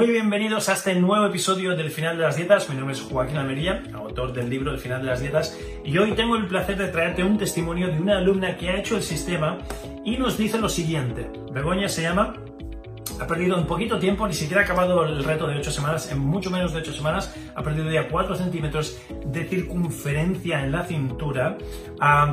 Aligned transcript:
Muy 0.00 0.12
bienvenidos 0.12 0.70
a 0.70 0.72
este 0.72 0.94
nuevo 0.94 1.26
episodio 1.26 1.76
del 1.76 1.90
Final 1.90 2.16
de 2.16 2.22
las 2.22 2.34
Dietas. 2.34 2.70
Mi 2.70 2.74
nombre 2.74 2.94
es 2.94 3.02
Joaquín 3.02 3.36
Almería, 3.36 3.82
autor 3.92 4.32
del 4.32 4.48
libro 4.48 4.72
El 4.72 4.78
Final 4.78 5.02
de 5.02 5.08
las 5.08 5.20
Dietas, 5.20 5.58
y 5.84 5.98
hoy 5.98 6.12
tengo 6.12 6.36
el 6.36 6.46
placer 6.46 6.78
de 6.78 6.88
traerte 6.88 7.22
un 7.22 7.36
testimonio 7.36 7.88
de 7.88 8.00
una 8.00 8.16
alumna 8.16 8.56
que 8.56 8.70
ha 8.70 8.78
hecho 8.78 8.96
el 8.96 9.02
sistema 9.02 9.58
y 10.02 10.16
nos 10.16 10.38
dice 10.38 10.58
lo 10.58 10.70
siguiente. 10.70 11.30
Begoña 11.52 11.86
se 11.90 12.00
llama 12.00 12.32
ha 13.20 13.26
perdido 13.26 13.58
en 13.58 13.66
poquito 13.66 13.98
tiempo, 13.98 14.26
ni 14.26 14.32
siquiera 14.32 14.62
ha 14.62 14.64
acabado 14.64 15.04
el 15.04 15.22
reto 15.22 15.46
de 15.46 15.58
8 15.58 15.70
semanas, 15.70 16.10
en 16.10 16.18
mucho 16.18 16.50
menos 16.50 16.72
de 16.72 16.78
8 16.78 16.94
semanas, 16.94 17.36
ha 17.60 17.62
perdido 17.62 17.90
ya 17.90 18.08
4 18.08 18.34
centímetros 18.36 18.98
de 19.24 19.44
circunferencia 19.44 20.64
en 20.64 20.72
la 20.72 20.84
cintura. 20.84 21.58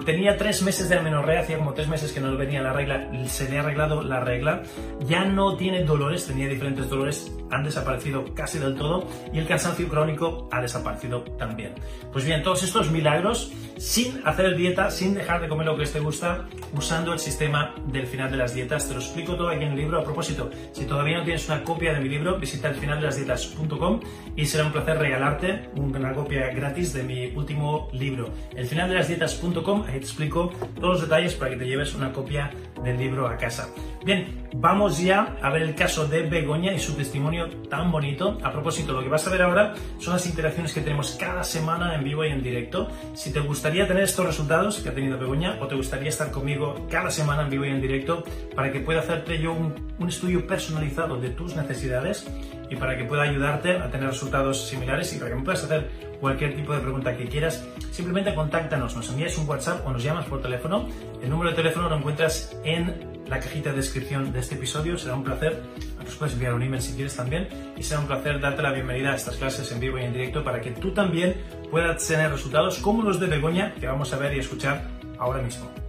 tenía 0.05 0.37
3 0.37 0.63
meses 0.63 0.89
de 0.89 0.97
amenorrea, 0.97 1.41
hacía 1.41 1.57
como 1.57 1.73
3 1.73 1.87
meses 1.87 2.11
que 2.11 2.19
no 2.19 2.35
venía 2.37 2.61
la 2.61 2.73
regla, 2.73 3.09
se 3.27 3.49
le 3.49 3.57
ha 3.57 3.61
arreglado 3.61 4.01
la 4.01 4.21
regla. 4.21 4.63
Ya 5.05 5.25
no 5.25 5.57
tiene 5.57 5.83
dolores, 5.83 6.25
tenía 6.25 6.47
diferentes 6.47 6.89
dolores, 6.89 7.31
han 7.51 7.63
desaparecido 7.63 8.25
casi 8.33 8.59
del 8.59 8.75
todo 8.75 9.07
y 9.33 9.39
el 9.39 9.47
cansancio 9.47 9.87
crónico 9.87 10.47
ha 10.51 10.61
desaparecido 10.61 11.21
también. 11.37 11.73
Pues 12.11 12.25
bien, 12.25 12.43
todos 12.43 12.63
estos 12.63 12.91
milagros 12.91 13.51
sin 13.77 14.21
hacer 14.25 14.55
dieta, 14.55 14.89
sin 14.89 15.13
dejar 15.13 15.41
de 15.41 15.47
comer 15.47 15.67
lo 15.67 15.77
que 15.77 15.85
te 15.85 15.99
gusta, 15.99 16.45
usando 16.75 17.13
el 17.13 17.19
sistema 17.19 17.75
del 17.87 18.07
final 18.07 18.31
de 18.31 18.37
las 18.37 18.53
dietas. 18.53 18.87
Te 18.87 18.93
lo 18.93 18.99
explico 18.99 19.35
todo 19.35 19.49
aquí 19.49 19.63
en 19.63 19.71
el 19.71 19.77
libro. 19.77 19.99
A 19.99 20.03
propósito, 20.03 20.49
si 20.71 20.85
todavía 20.85 21.19
no 21.19 21.23
tienes 21.23 21.47
una 21.47 21.63
copia 21.63 21.93
de 21.93 21.99
mi 21.99 22.09
libro, 22.09 22.37
visita 22.37 22.69
elfinaldelasdietas.com 22.69 23.99
y 24.35 24.45
será 24.45 24.65
un 24.65 24.71
placer 24.71 24.97
regalarte 25.17 25.69
una 25.75 26.13
copia 26.13 26.51
gratis 26.53 26.93
de 26.93 27.03
mi 27.03 27.35
último 27.35 27.89
libro. 27.91 28.29
Elfinaldelasdietas.com, 28.55 29.85
ahí 29.87 29.93
te 29.93 29.97
explico 29.97 30.51
todos 30.75 30.89
los 30.93 31.01
detalles 31.01 31.33
para 31.33 31.51
que 31.51 31.57
te 31.57 31.65
lleves 31.65 31.95
una 31.95 32.13
copia 32.13 32.51
del 32.83 32.97
libro 32.97 33.27
a 33.27 33.37
casa. 33.37 33.69
Bien, 34.05 34.47
vamos 34.55 35.01
ya 35.01 35.35
a 35.41 35.49
ver 35.49 35.63
el 35.63 35.75
caso 35.75 36.07
de 36.07 36.21
Begoña 36.23 36.71
y 36.71 36.79
su 36.79 36.93
testimonio 36.93 37.49
tan 37.69 37.91
bonito. 37.91 38.37
A 38.43 38.51
propósito, 38.51 38.93
lo 38.93 39.01
que 39.01 39.09
vas 39.09 39.27
a 39.27 39.31
ver 39.31 39.41
ahora 39.41 39.73
son 39.97 40.13
las 40.13 40.25
interacciones 40.27 40.73
que 40.73 40.81
tenemos 40.81 41.17
cada 41.19 41.43
semana 41.43 41.95
en 41.95 42.03
vivo 42.03 42.23
y 42.23 42.29
en 42.29 42.43
directo. 42.43 42.87
Si 43.15 43.33
te 43.33 43.39
gustaría 43.39 43.87
tener 43.87 44.03
estos 44.03 44.25
resultados 44.25 44.79
que 44.79 44.89
ha 44.89 44.93
tenido 44.93 45.17
Begoña 45.17 45.57
o 45.59 45.67
te 45.67 45.75
gustaría 45.75 46.09
estar 46.09 46.31
conmigo 46.31 46.87
cada 46.89 47.09
semana 47.09 47.43
en 47.43 47.49
vivo 47.49 47.65
y 47.65 47.69
en 47.69 47.81
directo 47.81 48.23
para 48.55 48.71
que 48.71 48.79
pueda 48.79 48.99
hacerte 48.99 49.39
yo 49.39 49.51
un, 49.51 49.73
un 49.99 50.07
estudio 50.07 50.45
personal 50.45 50.67
personalizado 50.67 51.17
de 51.17 51.29
tus 51.29 51.55
necesidades 51.55 52.27
y 52.69 52.75
para 52.75 52.97
que 52.97 53.05
pueda 53.05 53.23
ayudarte 53.23 53.77
a 53.77 53.89
tener 53.89 54.09
resultados 54.09 54.67
similares 54.67 55.13
y 55.13 55.17
para 55.17 55.31
que 55.31 55.35
me 55.37 55.43
puedas 55.43 55.63
hacer 55.63 55.89
cualquier 56.19 56.55
tipo 56.55 56.73
de 56.73 56.79
pregunta 56.79 57.15
que 57.15 57.25
quieras, 57.25 57.65
simplemente 57.91 58.33
contáctanos, 58.33 58.95
nos 58.95 59.09
envías 59.09 59.37
un 59.37 59.47
WhatsApp 59.47 59.85
o 59.85 59.91
nos 59.91 60.03
llamas 60.03 60.25
por 60.25 60.41
teléfono. 60.41 60.87
El 61.21 61.29
número 61.29 61.51
de 61.51 61.55
teléfono 61.55 61.89
lo 61.89 61.97
encuentras 61.97 62.57
en 62.63 63.17
la 63.27 63.39
cajita 63.39 63.71
de 63.71 63.77
descripción 63.77 64.31
de 64.31 64.39
este 64.39 64.55
episodio. 64.55 64.97
Será 64.97 65.15
un 65.15 65.23
placer, 65.23 65.61
nos 66.03 66.15
puedes 66.15 66.33
enviar 66.33 66.53
un 66.53 66.63
email 66.63 66.81
si 66.81 66.93
quieres 66.93 67.15
también, 67.15 67.47
y 67.77 67.83
será 67.83 67.99
un 67.99 68.07
placer 68.07 68.39
darte 68.39 68.61
la 68.61 68.71
bienvenida 68.71 69.11
a 69.11 69.15
estas 69.15 69.35
clases 69.35 69.71
en 69.71 69.79
vivo 69.79 69.97
y 69.97 70.03
en 70.03 70.13
directo 70.13 70.43
para 70.43 70.61
que 70.61 70.71
tú 70.71 70.91
también 70.93 71.35
puedas 71.69 72.05
tener 72.07 72.31
resultados 72.31 72.79
como 72.79 73.03
los 73.03 73.19
de 73.19 73.27
Begoña 73.27 73.73
que 73.75 73.87
vamos 73.87 74.13
a 74.13 74.17
ver 74.17 74.35
y 74.35 74.39
escuchar 74.39 74.87
ahora 75.19 75.41
mismo. 75.41 75.86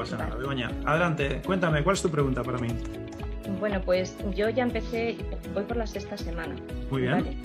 Pasa 0.00 0.16
nada, 0.16 0.34
Begoña. 0.36 0.70
Adelante, 0.86 1.42
cuéntame, 1.44 1.82
¿cuál 1.84 1.94
es 1.94 2.02
tu 2.02 2.10
pregunta 2.10 2.42
para 2.42 2.58
mí? 2.58 2.68
Bueno, 3.58 3.80
pues 3.84 4.16
yo 4.34 4.48
ya 4.48 4.62
empecé, 4.62 5.16
voy 5.54 5.64
por 5.64 5.76
la 5.76 5.86
sexta 5.86 6.16
semana. 6.16 6.54
Muy 6.90 7.02
bien. 7.02 7.36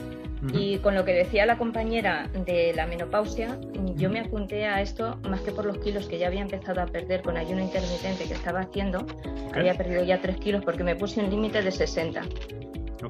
Y 0.54 0.78
con 0.78 0.94
lo 0.94 1.04
que 1.06 1.14
decía 1.14 1.46
la 1.46 1.58
compañera 1.58 2.30
de 2.46 2.72
la 2.76 2.86
menopausia, 2.86 3.58
yo 3.96 4.10
me 4.10 4.20
apunté 4.20 4.66
a 4.66 4.82
esto 4.82 5.18
más 5.28 5.42
que 5.42 5.52
por 5.52 5.66
los 5.66 5.80
kilos 5.80 6.08
que 6.08 6.20
ya 6.20 6.28
había 6.28 6.42
empezado 6.42 6.82
a 6.82 6.86
perder 6.86 7.24
con 7.24 7.36
ayuno 7.36 7.62
intermitente 7.62 8.26
que 8.26 8.34
estaba 8.34 8.60
haciendo. 8.60 9.06
Había 9.54 9.74
perdido 9.74 10.04
ya 10.04 10.22
3 10.22 10.38
kilos 10.38 10.64
porque 10.64 10.84
me 10.84 10.96
puse 10.96 11.20
un 11.20 11.30
límite 11.30 11.62
de 11.62 11.72
60. 11.72 12.22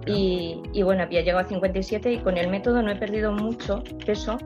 Y, 0.07 0.61
y, 0.73 0.84
bueno, 0.84 1.03
había 1.03 1.22
llegado 1.22 1.39
a 1.45 1.47
57 1.47 2.13
y 2.13 2.17
con 2.19 2.38
el 2.38 2.47
método 2.47 2.81
no 2.81 2.91
he 2.91 2.95
perdido 2.95 3.31
mucho 3.31 3.84
peso, 4.05 4.38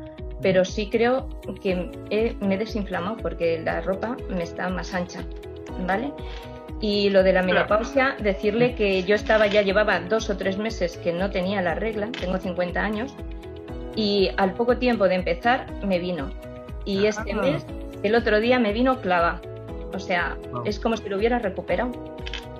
pero 0.41 0.65
sí 0.65 0.89
creo 0.89 1.27
que 1.61 2.35
me 2.39 2.55
he 2.55 2.57
desinflamado 2.57 3.17
porque 3.17 3.59
la 3.59 3.81
ropa 3.81 4.15
me 4.29 4.43
está 4.43 4.69
más 4.69 4.93
ancha, 4.93 5.23
¿vale? 5.85 6.13
Y 6.81 7.09
lo 7.09 7.23
de 7.23 7.33
la 7.33 7.43
menopausia, 7.43 8.15
decirle 8.19 8.73
que 8.75 9.03
yo 9.03 9.15
estaba 9.15 9.47
ya 9.47 9.61
llevaba 9.61 9.99
dos 9.99 10.29
o 10.29 10.37
tres 10.37 10.57
meses 10.57 10.97
que 10.97 11.11
no 11.11 11.29
tenía 11.29 11.61
la 11.61 11.75
regla, 11.75 12.09
tengo 12.17 12.37
50 12.37 12.81
años, 12.81 13.13
y 13.95 14.29
al 14.37 14.53
poco 14.53 14.77
tiempo 14.77 15.09
de 15.09 15.15
empezar 15.15 15.67
me 15.83 15.99
vino. 15.99 16.31
Y 16.85 17.05
este 17.05 17.33
mes, 17.33 17.65
el 18.01 18.15
otro 18.15 18.39
día 18.39 18.59
me 18.59 18.71
vino 18.71 19.01
clava. 19.01 19.41
O 19.93 19.99
sea, 19.99 20.37
es 20.65 20.79
como 20.79 20.95
si 20.95 21.09
lo 21.09 21.17
hubiera 21.17 21.39
recuperado. 21.39 21.91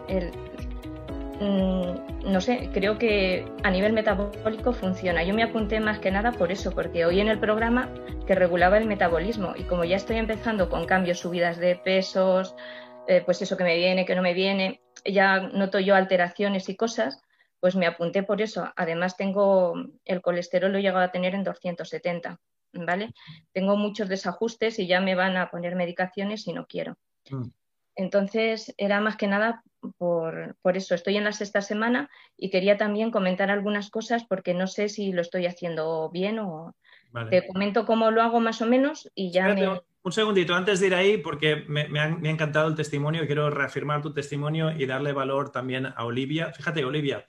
El, 0.09 0.31
no 1.39 2.41
sé, 2.41 2.69
creo 2.73 2.97
que 2.97 3.45
a 3.63 3.71
nivel 3.71 3.93
metabólico 3.93 4.73
funciona. 4.73 5.23
Yo 5.23 5.33
me 5.33 5.43
apunté 5.43 5.79
más 5.79 5.99
que 5.99 6.11
nada 6.11 6.31
por 6.31 6.51
eso, 6.51 6.71
porque 6.71 7.05
hoy 7.05 7.19
en 7.19 7.29
el 7.29 7.39
programa 7.39 7.93
que 8.27 8.35
regulaba 8.35 8.77
el 8.77 8.85
metabolismo 8.85 9.53
y 9.55 9.63
como 9.63 9.85
ya 9.85 9.95
estoy 9.95 10.17
empezando 10.17 10.69
con 10.69 10.85
cambios, 10.85 11.19
subidas 11.19 11.57
de 11.57 11.75
pesos, 11.75 12.55
eh, 13.07 13.21
pues 13.25 13.41
eso 13.41 13.57
que 13.57 13.63
me 13.63 13.75
viene, 13.75 14.05
que 14.05 14.15
no 14.15 14.21
me 14.21 14.33
viene, 14.33 14.81
ya 15.05 15.39
noto 15.39 15.79
yo 15.79 15.95
alteraciones 15.95 16.67
y 16.69 16.75
cosas, 16.75 17.21
pues 17.59 17.75
me 17.75 17.87
apunté 17.87 18.23
por 18.23 18.41
eso. 18.41 18.71
Además 18.75 19.17
tengo 19.17 19.73
el 20.05 20.21
colesterol 20.21 20.71
lo 20.71 20.77
he 20.77 20.81
llegado 20.81 21.03
a 21.03 21.11
tener 21.11 21.35
en 21.35 21.43
270, 21.43 22.39
¿vale? 22.73 23.13
Tengo 23.53 23.77
muchos 23.77 24.09
desajustes 24.09 24.77
y 24.79 24.87
ya 24.87 25.01
me 25.01 25.15
van 25.15 25.37
a 25.37 25.49
poner 25.49 25.75
medicaciones 25.75 26.47
y 26.47 26.53
no 26.53 26.65
quiero. 26.67 26.97
Entonces, 27.99 28.73
era 28.77 29.01
más 29.01 29.17
que 29.17 29.27
nada 29.27 29.61
por, 29.97 30.55
eso. 30.73 30.95
Estoy 30.95 31.17
en 31.17 31.25
la 31.25 31.33
sexta 31.33 31.59
semana 31.59 32.09
y 32.37 32.49
quería 32.49 32.77
también 32.77 33.11
comentar 33.11 33.51
algunas 33.51 33.89
cosas 33.89 34.23
porque 34.23 34.53
no 34.53 34.67
sé 34.67 34.87
si 34.87 35.11
lo 35.11 35.21
estoy 35.21 35.47
haciendo 35.47 36.09
bien 36.09 36.39
o 36.39 36.73
te 37.29 37.45
comento 37.45 37.85
cómo 37.85 38.09
lo 38.09 38.21
hago 38.21 38.39
más 38.39 38.61
o 38.61 38.65
menos 38.65 39.11
y 39.15 39.33
ya 39.33 39.53
me... 39.53 39.81
Un 40.01 40.13
segundito, 40.13 40.55
antes 40.55 40.79
de 40.79 40.87
ir 40.87 40.95
ahí, 40.95 41.17
porque 41.17 41.65
me, 41.67 41.99
ha, 41.99 42.07
encantado 42.23 42.69
el 42.69 42.75
testimonio 42.75 43.23
y 43.23 43.27
quiero 43.27 43.49
reafirmar 43.49 44.01
tu 44.01 44.13
testimonio 44.13 44.71
y 44.71 44.85
darle 44.85 45.11
valor 45.11 45.51
también 45.51 45.87
a 45.87 46.05
Olivia. 46.05 46.53
Fíjate, 46.53 46.85
Olivia, 46.85 47.25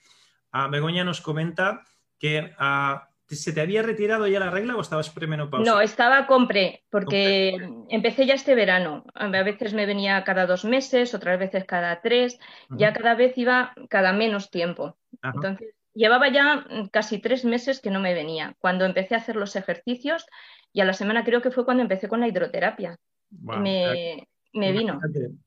a 0.53 0.69
Begoña 0.69 1.03
nos 1.03 1.21
comenta 1.21 1.83
que 2.17 2.55
a 2.59 3.10
¿Se 3.37 3.53
te 3.53 3.61
había 3.61 3.83
retirado 3.83 4.27
ya 4.27 4.41
la 4.41 4.51
regla 4.51 4.77
o 4.77 4.81
estabas 4.81 5.09
premenopausia? 5.11 5.73
No, 5.73 5.81
estaba 5.81 6.27
compre, 6.27 6.83
porque 6.91 7.57
empecé 7.89 8.27
ya 8.27 8.35
este 8.35 8.57
verano. 8.57 9.05
A 9.15 9.29
veces 9.29 9.73
me 9.73 9.87
venía 9.87 10.25
cada 10.25 10.47
dos 10.47 10.65
meses, 10.65 11.15
otras 11.15 11.39
veces 11.39 11.65
cada 11.65 12.01
tres, 12.01 12.41
ya 12.71 12.93
cada 12.93 13.15
vez 13.15 13.39
iba 13.39 13.73
cada 13.89 14.13
menos 14.13 14.51
tiempo. 14.51 14.97
Entonces, 15.23 15.75
llevaba 15.95 16.29
ya 16.29 16.67
casi 16.91 17.19
tres 17.19 17.45
meses 17.45 17.81
que 17.81 17.93
no 17.93 18.01
me 18.01 18.15
venía. 18.15 18.57
Cuando 18.59 18.85
empecé 18.85 19.15
a 19.15 19.19
hacer 19.19 19.37
los 19.37 19.55
ejercicios, 19.55 20.27
y 20.73 20.81
a 20.81 20.85
la 20.85 20.93
semana 20.93 21.25
creo 21.25 21.41
que 21.41 21.53
fue 21.53 21.65
cuando 21.65 21.85
empecé 21.85 22.09
con 22.09 22.19
la 22.19 22.27
hidroterapia. 22.27 22.99
me, 23.31 24.27
vino. 24.73 24.99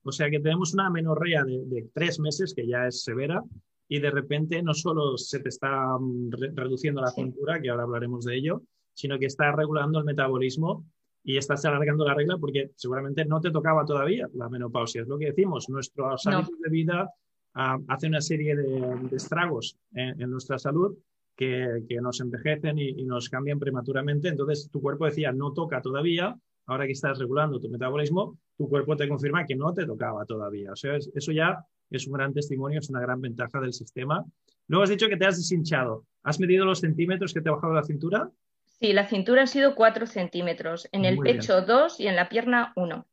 O 0.04 0.12
sea 0.14 0.30
que 0.30 0.40
tenemos 0.40 0.74
una 0.74 0.90
menorrea 0.90 1.44
de 1.44 1.90
tres 1.94 2.18
meses, 2.18 2.54
que 2.54 2.66
ya 2.66 2.88
es 2.88 3.04
severa, 3.04 3.44
y 3.94 4.00
de 4.00 4.10
repente 4.10 4.64
no 4.64 4.74
solo 4.74 5.20
se 5.20 5.40
te 5.40 5.50
está 5.50 6.00
mm, 6.00 6.32
reduciendo 6.56 7.00
la 7.00 7.12
cintura, 7.12 7.62
que 7.62 7.70
ahora 7.70 7.84
hablaremos 7.84 8.26
de 8.26 8.36
ello, 8.36 8.64
sino 8.92 9.20
que 9.20 9.28
está 9.28 9.52
regulando 9.52 10.00
el 10.00 10.06
metabolismo 10.06 10.84
y 11.24 11.38
estás 11.38 11.64
alargando 11.66 12.04
la 12.04 12.16
regla 12.16 12.40
porque 12.40 12.72
seguramente 12.76 13.24
no 13.24 13.40
te 13.40 13.52
tocaba 13.52 13.86
todavía 13.86 14.28
la 14.34 14.50
menopausia. 14.50 15.04
Es 15.04 15.08
lo 15.08 15.20
que 15.20 15.28
decimos, 15.28 15.70
nuestros 15.70 16.26
hábitos 16.26 16.60
de 16.60 16.70
vida 16.72 17.08
uh, 17.56 17.84
hacen 17.88 18.10
una 18.10 18.22
serie 18.22 18.56
de, 18.56 19.16
estragos 19.16 19.78
en, 19.94 20.28
nuestra 20.28 20.58
salud 20.58 20.98
que, 21.36 21.84
que 21.88 22.02
nos 22.02 22.20
envejecen 22.20 22.80
y, 22.80 22.90
y, 23.00 23.06
nos 23.06 23.30
cambian 23.30 23.60
prematuramente. 23.60 24.28
Entonces 24.28 24.72
tu 24.72 24.82
cuerpo 24.82 25.06
decía, 25.06 25.32
no 25.32 25.54
toca 25.54 25.84
todavía, 25.84 26.36
ahora 26.66 26.88
que 26.88 26.94
estás 26.94 27.20
regulando 27.20 27.60
tu 27.60 27.70
metabolismo, 27.70 28.40
tu 28.58 28.68
cuerpo 28.68 28.96
te 28.96 29.08
confirma 29.08 29.46
que 29.46 29.56
no 29.56 29.72
te 29.72 29.86
tocaba 29.86 30.26
todavía. 30.26 30.72
O 30.72 30.76
sea, 30.76 30.96
eso 30.96 31.32
ya 31.32 31.64
es 31.98 32.08
un 32.08 32.14
gran 32.14 32.34
testimonio, 32.34 32.80
es 32.80 32.90
una 32.90 33.02
gran 33.02 33.22
ventaja 33.22 33.60
del 33.60 33.74
sistema. 33.74 34.24
Luego 34.68 34.84
has 34.84 34.90
dicho 34.90 35.08
que 35.08 35.18
te 35.18 35.26
has 35.26 35.38
deshinchado. 35.38 36.06
¿Has 36.24 36.40
medido 36.40 36.66
los 36.66 36.80
centímetros 36.80 37.34
que 37.34 37.42
te 37.42 37.50
ha 37.50 37.54
bajado 37.54 37.74
la 37.74 37.84
cintura? 37.84 38.30
Sí, 38.66 38.94
la 38.94 39.08
cintura 39.08 39.42
han 39.42 39.48
sido 39.48 39.76
4 39.76 40.08
centímetros, 40.08 40.88
en 40.92 41.06
el 41.06 41.18
pecho 41.18 41.62
2 41.62 42.00
y 42.00 42.08
en 42.08 42.16
la 42.16 42.30
pierna 42.30 42.74
1. 42.76 43.08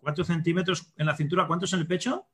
4 0.00 0.24
centímetros 0.24 0.92
en 0.96 1.06
la 1.06 1.16
cintura, 1.16 1.46
¿cuántos 1.46 1.72
en 1.72 1.80
el 1.80 1.86
pecho? 1.86 2.26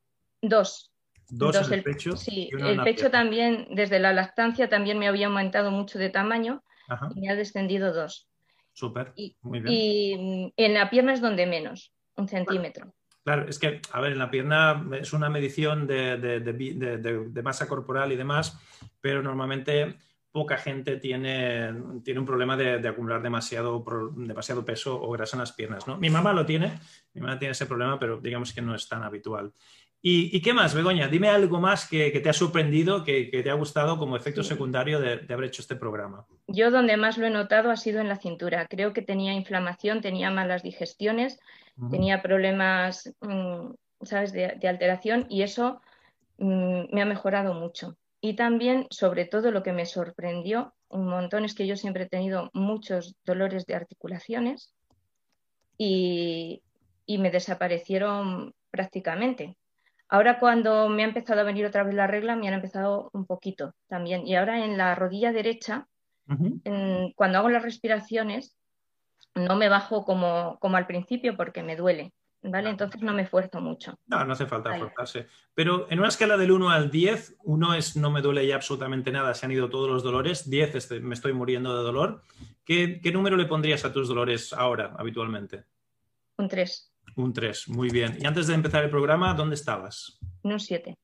2. 0.42 0.90
Dos, 1.30 1.66
en 1.66 1.72
el, 1.72 1.82
pecho. 1.82 2.16
Sí, 2.16 2.50
el 2.52 2.82
pecho 2.82 3.10
también, 3.10 3.66
desde 3.70 3.98
la 3.98 4.12
lactancia, 4.12 4.68
también 4.68 4.98
me 4.98 5.08
había 5.08 5.26
aumentado 5.26 5.70
mucho 5.70 5.98
de 5.98 6.10
tamaño 6.10 6.62
y 7.14 7.20
me 7.20 7.30
ha 7.30 7.34
descendido 7.34 7.92
2. 7.92 8.28
Súper, 8.72 9.14
muy 9.40 9.60
bien. 9.60 9.74
Y 9.74 10.52
en 10.56 10.74
la 10.74 10.90
pierna 10.90 11.14
es 11.14 11.20
donde 11.20 11.46
menos, 11.46 11.92
un 12.16 12.28
centímetro. 12.28 12.92
Claro, 13.24 13.48
es 13.48 13.58
que, 13.58 13.80
a 13.90 14.00
ver, 14.02 14.12
en 14.12 14.18
la 14.18 14.30
pierna 14.30 14.86
es 15.00 15.14
una 15.14 15.30
medición 15.30 15.86
de, 15.86 17.40
masa 17.42 17.66
corporal 17.66 18.12
y 18.12 18.16
demás, 18.16 18.60
pero 19.00 19.22
normalmente 19.22 19.96
poca 20.30 20.58
gente 20.58 20.98
tiene, 20.98 21.72
tiene 22.04 22.20
un 22.20 22.26
problema 22.26 22.54
de, 22.56 22.86
acumular 22.86 23.22
demasiado, 23.22 23.82
demasiado 24.14 24.64
peso 24.64 25.00
o 25.00 25.10
grasa 25.12 25.36
en 25.36 25.40
las 25.40 25.52
piernas. 25.52 25.86
¿no? 25.86 25.96
Mi 25.96 26.10
mamá 26.10 26.34
lo 26.34 26.44
tiene, 26.44 26.78
mi 27.14 27.22
mamá 27.22 27.38
tiene 27.38 27.52
ese 27.52 27.64
problema, 27.64 27.98
pero 27.98 28.20
digamos 28.20 28.52
que 28.52 28.60
no 28.60 28.74
es 28.74 28.86
tan 28.88 29.02
habitual. 29.02 29.54
¿Y, 30.06 30.42
qué 30.42 30.52
más, 30.52 30.74
Begoña? 30.74 31.08
Dime 31.08 31.30
algo 31.30 31.62
más 31.62 31.88
que, 31.88 32.10
te 32.10 32.28
ha 32.28 32.34
sorprendido, 32.34 33.04
que, 33.04 33.30
te 33.42 33.48
ha 33.48 33.54
gustado 33.54 33.96
como 33.96 34.18
efecto 34.18 34.42
secundario 34.42 35.00
de, 35.00 35.24
haber 35.32 35.44
hecho 35.46 35.62
este 35.62 35.76
programa. 35.76 36.26
Yo 36.46 36.70
donde 36.70 36.98
más 36.98 37.16
lo 37.16 37.24
he 37.24 37.30
notado 37.30 37.70
ha 37.70 37.76
sido 37.78 38.02
en 38.02 38.10
la 38.10 38.16
cintura. 38.16 38.66
Creo 38.68 38.92
que 38.92 39.00
tenía 39.00 39.32
inflamación, 39.32 40.02
tenía 40.02 40.30
malas 40.30 40.62
digestiones, 40.62 41.40
tenía 41.90 42.22
problemas, 42.22 43.12
mm, 43.20 43.72
¿sabes?, 44.02 44.32
de, 44.32 44.68
alteración 44.68 45.26
y 45.28 45.42
eso 45.42 45.80
mm, 46.38 46.94
me 46.94 47.02
ha 47.02 47.06
mejorado 47.06 47.54
mucho. 47.54 47.96
Y 48.20 48.36
también, 48.36 48.86
sobre 48.90 49.26
todo, 49.26 49.50
lo 49.50 49.62
que 49.62 49.72
me 49.72 49.86
sorprendió 49.86 50.74
un 50.88 51.06
montón 51.06 51.44
es 51.44 51.54
que 51.54 51.66
yo 51.66 51.76
siempre 51.76 52.04
he 52.04 52.08
tenido 52.08 52.50
muchos 52.54 53.16
dolores 53.24 53.66
de 53.66 53.74
articulaciones 53.74 54.74
y 55.76 56.62
me 57.06 57.30
desaparecieron 57.30 58.54
prácticamente 58.70 59.58
Ahora 60.08 60.38
cuando 60.38 60.88
me 60.88 61.02
ha 61.02 61.06
empezado 61.08 61.40
a 61.40 61.44
venir 61.44 61.66
otra 61.66 61.82
vez 61.82 61.94
la 61.94 62.06
regla, 62.06 62.36
me 62.36 62.46
han 62.46 62.54
empezado 62.54 63.10
un 63.12 63.26
poquito 63.26 63.74
también. 63.88 64.26
Y 64.26 64.36
ahora 64.36 64.64
en 64.64 64.76
la 64.76 64.94
rodilla 64.94 65.32
derecha, 65.32 65.88
cuando 67.16 67.38
hago 67.38 67.48
las 67.48 67.62
respiraciones, 67.62 68.56
no 69.34 69.56
me 69.56 69.68
bajo 69.68 70.04
como, 70.04 70.58
como 70.60 70.76
al 70.76 70.86
principio 70.86 71.36
porque 71.36 71.62
me 71.62 71.76
duele. 71.76 72.12
¿Vale? 72.46 72.68
Entonces 72.68 73.00
no 73.00 73.14
me 73.14 73.22
esfuerzo 73.22 73.62
mucho. 73.62 73.98
No, 74.06 74.22
no 74.22 74.34
hace 74.34 74.44
falta 74.44 74.74
esforzarse. 74.74 75.28
Pero 75.54 75.86
en 75.90 75.98
una 75.98 76.08
escala 76.08 76.36
del 76.36 76.52
1 76.52 76.68
al 76.68 76.90
10, 76.90 77.36
1 77.42 77.74
es 77.74 77.96
no 77.96 78.10
me 78.10 78.20
duele 78.20 78.46
ya 78.46 78.56
absolutamente 78.56 79.10
nada, 79.10 79.32
se 79.32 79.46
han 79.46 79.52
ido 79.52 79.70
todos 79.70 79.88
los 79.88 80.02
dolores, 80.02 80.50
10 80.50 80.74
este, 80.74 81.00
me 81.00 81.14
estoy 81.14 81.32
muriendo 81.32 81.74
de 81.74 81.82
dolor. 81.82 82.22
¿Qué, 82.62 83.00
¿Qué 83.02 83.12
número 83.12 83.38
le 83.38 83.46
pondrías 83.46 83.86
a 83.86 83.94
tus 83.94 84.08
dolores 84.08 84.52
ahora, 84.52 84.94
habitualmente? 84.98 85.64
Un 86.36 86.48
3. 86.48 86.92
Un 87.16 87.32
3, 87.32 87.68
muy 87.70 87.88
bien. 87.88 88.18
Y 88.20 88.26
antes 88.26 88.46
de 88.46 88.54
empezar 88.54 88.84
el 88.84 88.90
programa, 88.90 89.32
¿dónde 89.32 89.54
estabas? 89.54 90.18
Un 90.42 90.60
7. 90.60 90.98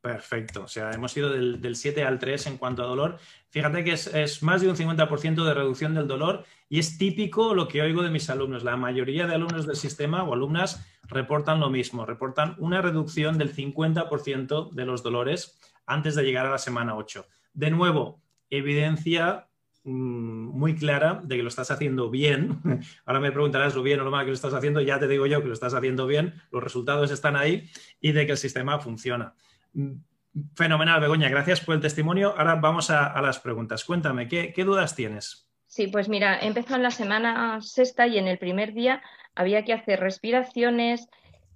Perfecto. 0.00 0.64
O 0.64 0.68
sea, 0.68 0.92
hemos 0.92 1.16
ido 1.16 1.30
del, 1.30 1.76
7 1.76 2.04
al 2.04 2.18
3 2.18 2.46
en 2.46 2.58
cuanto 2.58 2.82
a 2.82 2.86
dolor. 2.86 3.18
Fíjate 3.50 3.84
que 3.84 3.92
es, 3.92 4.42
más 4.42 4.60
de 4.60 4.68
un 4.68 4.76
50% 4.76 5.44
de 5.44 5.54
reducción 5.54 5.94
del 5.94 6.06
dolor 6.06 6.44
y 6.68 6.78
es 6.78 6.98
típico 6.98 7.54
lo 7.54 7.68
que 7.68 7.82
oigo 7.82 8.02
de 8.02 8.10
mis 8.10 8.30
alumnos. 8.30 8.64
La 8.64 8.76
mayoría 8.76 9.26
de 9.26 9.34
alumnos 9.34 9.66
del 9.66 9.76
sistema 9.76 10.22
o 10.22 10.34
alumnas 10.34 10.86
reportan 11.02 11.60
lo 11.60 11.68
mismo, 11.68 12.06
reportan 12.06 12.54
una 12.58 12.80
reducción 12.80 13.38
del 13.38 13.54
50% 13.54 14.70
de 14.70 14.84
los 14.84 15.02
dolores 15.02 15.58
antes 15.86 16.14
de 16.14 16.22
llegar 16.22 16.46
a 16.46 16.50
la 16.50 16.58
semana 16.58 16.96
8. 16.96 17.26
De 17.52 17.70
nuevo, 17.70 18.22
evidencia 18.50 19.48
Mm, 19.84 20.56
muy 20.56 20.76
clara 20.76 21.20
de 21.24 21.36
que 21.36 21.42
lo 21.42 21.48
estás 21.48 21.70
haciendo 21.72 22.08
bien. 22.08 22.60
Ahora 23.04 23.18
me 23.18 23.32
preguntarás 23.32 23.74
lo 23.74 23.82
bien 23.82 23.98
o 24.00 24.04
lo 24.04 24.12
mal 24.12 24.24
que 24.24 24.30
lo 24.30 24.34
estás 24.34 24.54
haciendo, 24.54 24.80
ya 24.80 24.98
te 25.00 25.08
digo 25.08 25.26
yo 25.26 25.40
que 25.40 25.48
lo 25.48 25.54
estás 25.54 25.74
haciendo 25.74 26.06
bien, 26.06 26.34
los 26.52 26.62
resultados 26.62 27.10
están 27.10 27.34
ahí 27.36 27.68
y 28.00 28.12
de 28.12 28.24
que 28.26 28.32
el 28.32 28.38
sistema 28.38 28.78
funciona. 28.78 29.34
Fenomenal, 30.54 31.00
Begoña, 31.00 31.28
gracias 31.28 31.60
por 31.60 31.74
el 31.74 31.80
testimonio. 31.80 32.34
Ahora 32.36 32.54
vamos 32.54 32.90
a, 32.90 33.20
las 33.20 33.38
preguntas. 33.38 33.84
Cuéntame, 33.84 34.28
¿qué, 34.28 34.64
dudas 34.64 34.94
tienes? 34.94 35.48
Sí, 35.66 35.88
pues 35.88 36.08
mira, 36.08 36.38
empezó 36.40 36.76
en 36.76 36.82
la 36.82 36.90
semana 36.90 37.60
sexta 37.60 38.06
y 38.06 38.18
en 38.18 38.28
el 38.28 38.38
primer 38.38 38.72
día 38.72 39.02
había 39.34 39.64
que 39.64 39.72
hacer 39.72 40.00
respiraciones, 40.00 41.08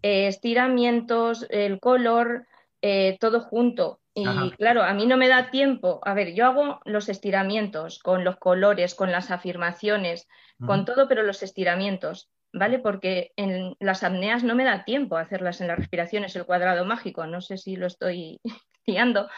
eh, 0.02 0.26
estiramientos, 0.28 1.46
el 1.50 1.80
color, 1.80 2.46
eh, 2.82 3.16
todo 3.20 3.40
junto. 3.40 4.00
Y 4.18 4.50
claro, 4.52 4.82
a 4.82 4.94
mí 4.94 5.04
no 5.04 5.18
me 5.18 5.28
da 5.28 5.50
tiempo. 5.50 6.00
A 6.02 6.14
ver, 6.14 6.32
yo 6.32 6.46
hago 6.46 6.80
los 6.86 7.10
estiramientos 7.10 7.98
con 7.98 8.24
los 8.24 8.36
colores, 8.36 8.94
con 8.94 9.12
las 9.12 9.30
afirmaciones, 9.30 10.26
con 10.64 10.86
todo, 10.86 11.06
pero 11.06 11.22
los 11.22 11.42
estiramientos, 11.42 12.30
¿vale? 12.56 12.78
Porque 12.78 13.32
en 13.36 13.76
las 13.80 14.02
apneas 14.02 14.42
no 14.42 14.54
me 14.54 14.64
da 14.64 14.84
tiempo 14.84 15.16
hacerlas 15.16 15.60
en 15.60 15.68
la 15.68 15.76
respiración, 15.76 16.24
es 16.24 16.34
el 16.36 16.46
cuadrado 16.46 16.84
mágico. 16.84 17.26
No 17.26 17.40
sé 17.40 17.58
si 17.58 17.76
lo 17.76 17.86
estoy 17.86 18.40
guiando, 18.86 19.28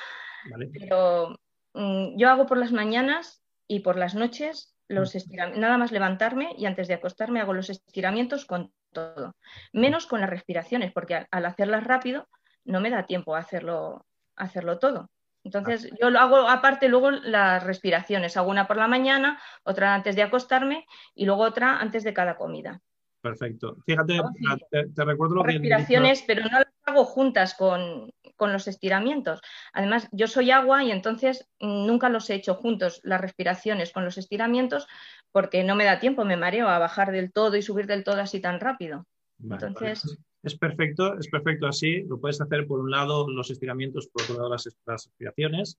pero 0.78 1.38
mm, 1.74 2.16
yo 2.16 2.30
hago 2.30 2.46
por 2.46 2.58
las 2.58 2.72
mañanas 2.72 3.42
y 3.66 3.80
por 3.80 3.96
las 3.96 4.14
noches 4.14 4.74
los 4.86 5.14
estiramientos, 5.14 5.60
nada 5.60 5.76
más 5.76 5.92
levantarme 5.92 6.54
y 6.56 6.64
antes 6.64 6.88
de 6.88 6.94
acostarme 6.94 7.40
hago 7.40 7.52
los 7.52 7.68
estiramientos 7.68 8.46
con 8.46 8.72
todo, 8.92 9.36
menos 9.72 10.06
con 10.06 10.20
las 10.20 10.30
respiraciones, 10.30 10.92
porque 10.92 11.26
al 11.30 11.44
hacerlas 11.44 11.84
rápido 11.84 12.28
no 12.64 12.80
me 12.80 12.88
da 12.88 13.04
tiempo 13.04 13.34
a 13.34 13.40
hacerlo 13.40 14.06
hacerlo 14.36 14.78
todo. 14.78 15.10
Entonces, 15.44 15.90
yo 16.00 16.10
lo 16.10 16.20
hago 16.20 16.48
aparte 16.48 16.88
luego 16.88 17.10
las 17.10 17.64
respiraciones. 17.64 18.36
Hago 18.36 18.50
una 18.50 18.66
por 18.66 18.76
la 18.76 18.86
mañana, 18.86 19.40
otra 19.64 19.94
antes 19.94 20.14
de 20.14 20.22
acostarme 20.22 20.86
y 21.14 21.24
luego 21.24 21.42
otra 21.42 21.78
antes 21.78 22.04
de 22.04 22.12
cada 22.12 22.36
comida. 22.36 22.80
Perfecto. 23.28 23.76
Fíjate, 23.84 24.20
te, 24.70 25.04
recuerdo 25.04 25.36
lo 25.36 25.42
respiraciones, 25.42 26.24
pero 26.26 26.42
no 26.42 26.58
las 26.58 26.66
hago 26.84 27.04
juntas 27.04 27.54
con, 27.54 28.10
con, 28.36 28.52
los 28.52 28.68
estiramientos. 28.68 29.40
Además, 29.72 30.08
yo 30.12 30.26
soy 30.26 30.50
agua 30.50 30.82
y 30.82 30.90
entonces 30.90 31.48
nunca 31.60 32.08
los 32.08 32.30
he 32.30 32.34
hecho 32.34 32.54
juntos, 32.54 33.00
las 33.04 33.20
respiraciones 33.20 33.92
con 33.92 34.04
los 34.04 34.16
estiramientos, 34.16 34.86
porque 35.30 35.62
no 35.64 35.74
me 35.74 35.84
da 35.84 36.00
tiempo, 36.00 36.24
me 36.24 36.36
mareo 36.36 36.68
a 36.68 36.78
bajar 36.78 37.12
del 37.12 37.32
todo 37.32 37.56
y 37.56 37.62
subir 37.62 37.86
del 37.86 38.04
todo 38.04 38.20
así 38.20 38.40
tan 38.40 38.60
rápido. 38.60 39.06
entonces. 39.42 40.18
Es 40.42 40.56
perfecto, 40.56 41.18
es 41.18 41.28
perfecto 41.28 41.66
así. 41.66 42.02
Lo 42.04 42.18
puedes 42.18 42.40
hacer 42.40 42.66
por 42.66 42.80
un 42.80 42.90
lado 42.90 43.28
los 43.28 43.50
estiramientos, 43.50 44.08
por 44.08 44.22
otro 44.22 44.36
lado 44.36 44.50
las, 44.50 44.64
respiraciones. 44.64 45.78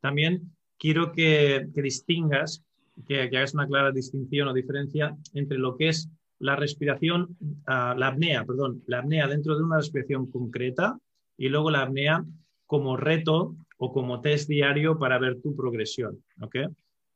También 0.00 0.54
quiero 0.78 1.12
que, 1.12 1.66
distingas, 1.74 2.62
que, 3.06 3.22
hagas 3.22 3.54
una 3.54 3.66
clara 3.66 3.92
distinción 3.92 4.48
o 4.48 4.52
diferencia 4.52 5.16
entre 5.34 5.58
lo 5.58 5.76
que 5.76 5.88
es 5.88 6.10
la 6.40 6.56
respiración, 6.56 7.36
ah, 7.66 7.94
la 7.96 8.08
apnea, 8.08 8.44
perdón, 8.44 8.82
la 8.86 8.98
apnea 8.98 9.28
dentro 9.28 9.56
de 9.56 9.62
una 9.62 9.76
respiración 9.76 10.30
concreta 10.30 10.98
y 11.36 11.48
luego 11.48 11.70
la 11.70 11.82
apnea 11.82 12.24
como 12.66 12.96
reto 12.96 13.54
o 13.78 13.92
como 13.92 14.20
test 14.20 14.48
diario 14.48 14.98
para 14.98 15.18
ver 15.18 15.40
tu 15.40 15.54
progresión. 15.54 16.22
¿okay? 16.40 16.66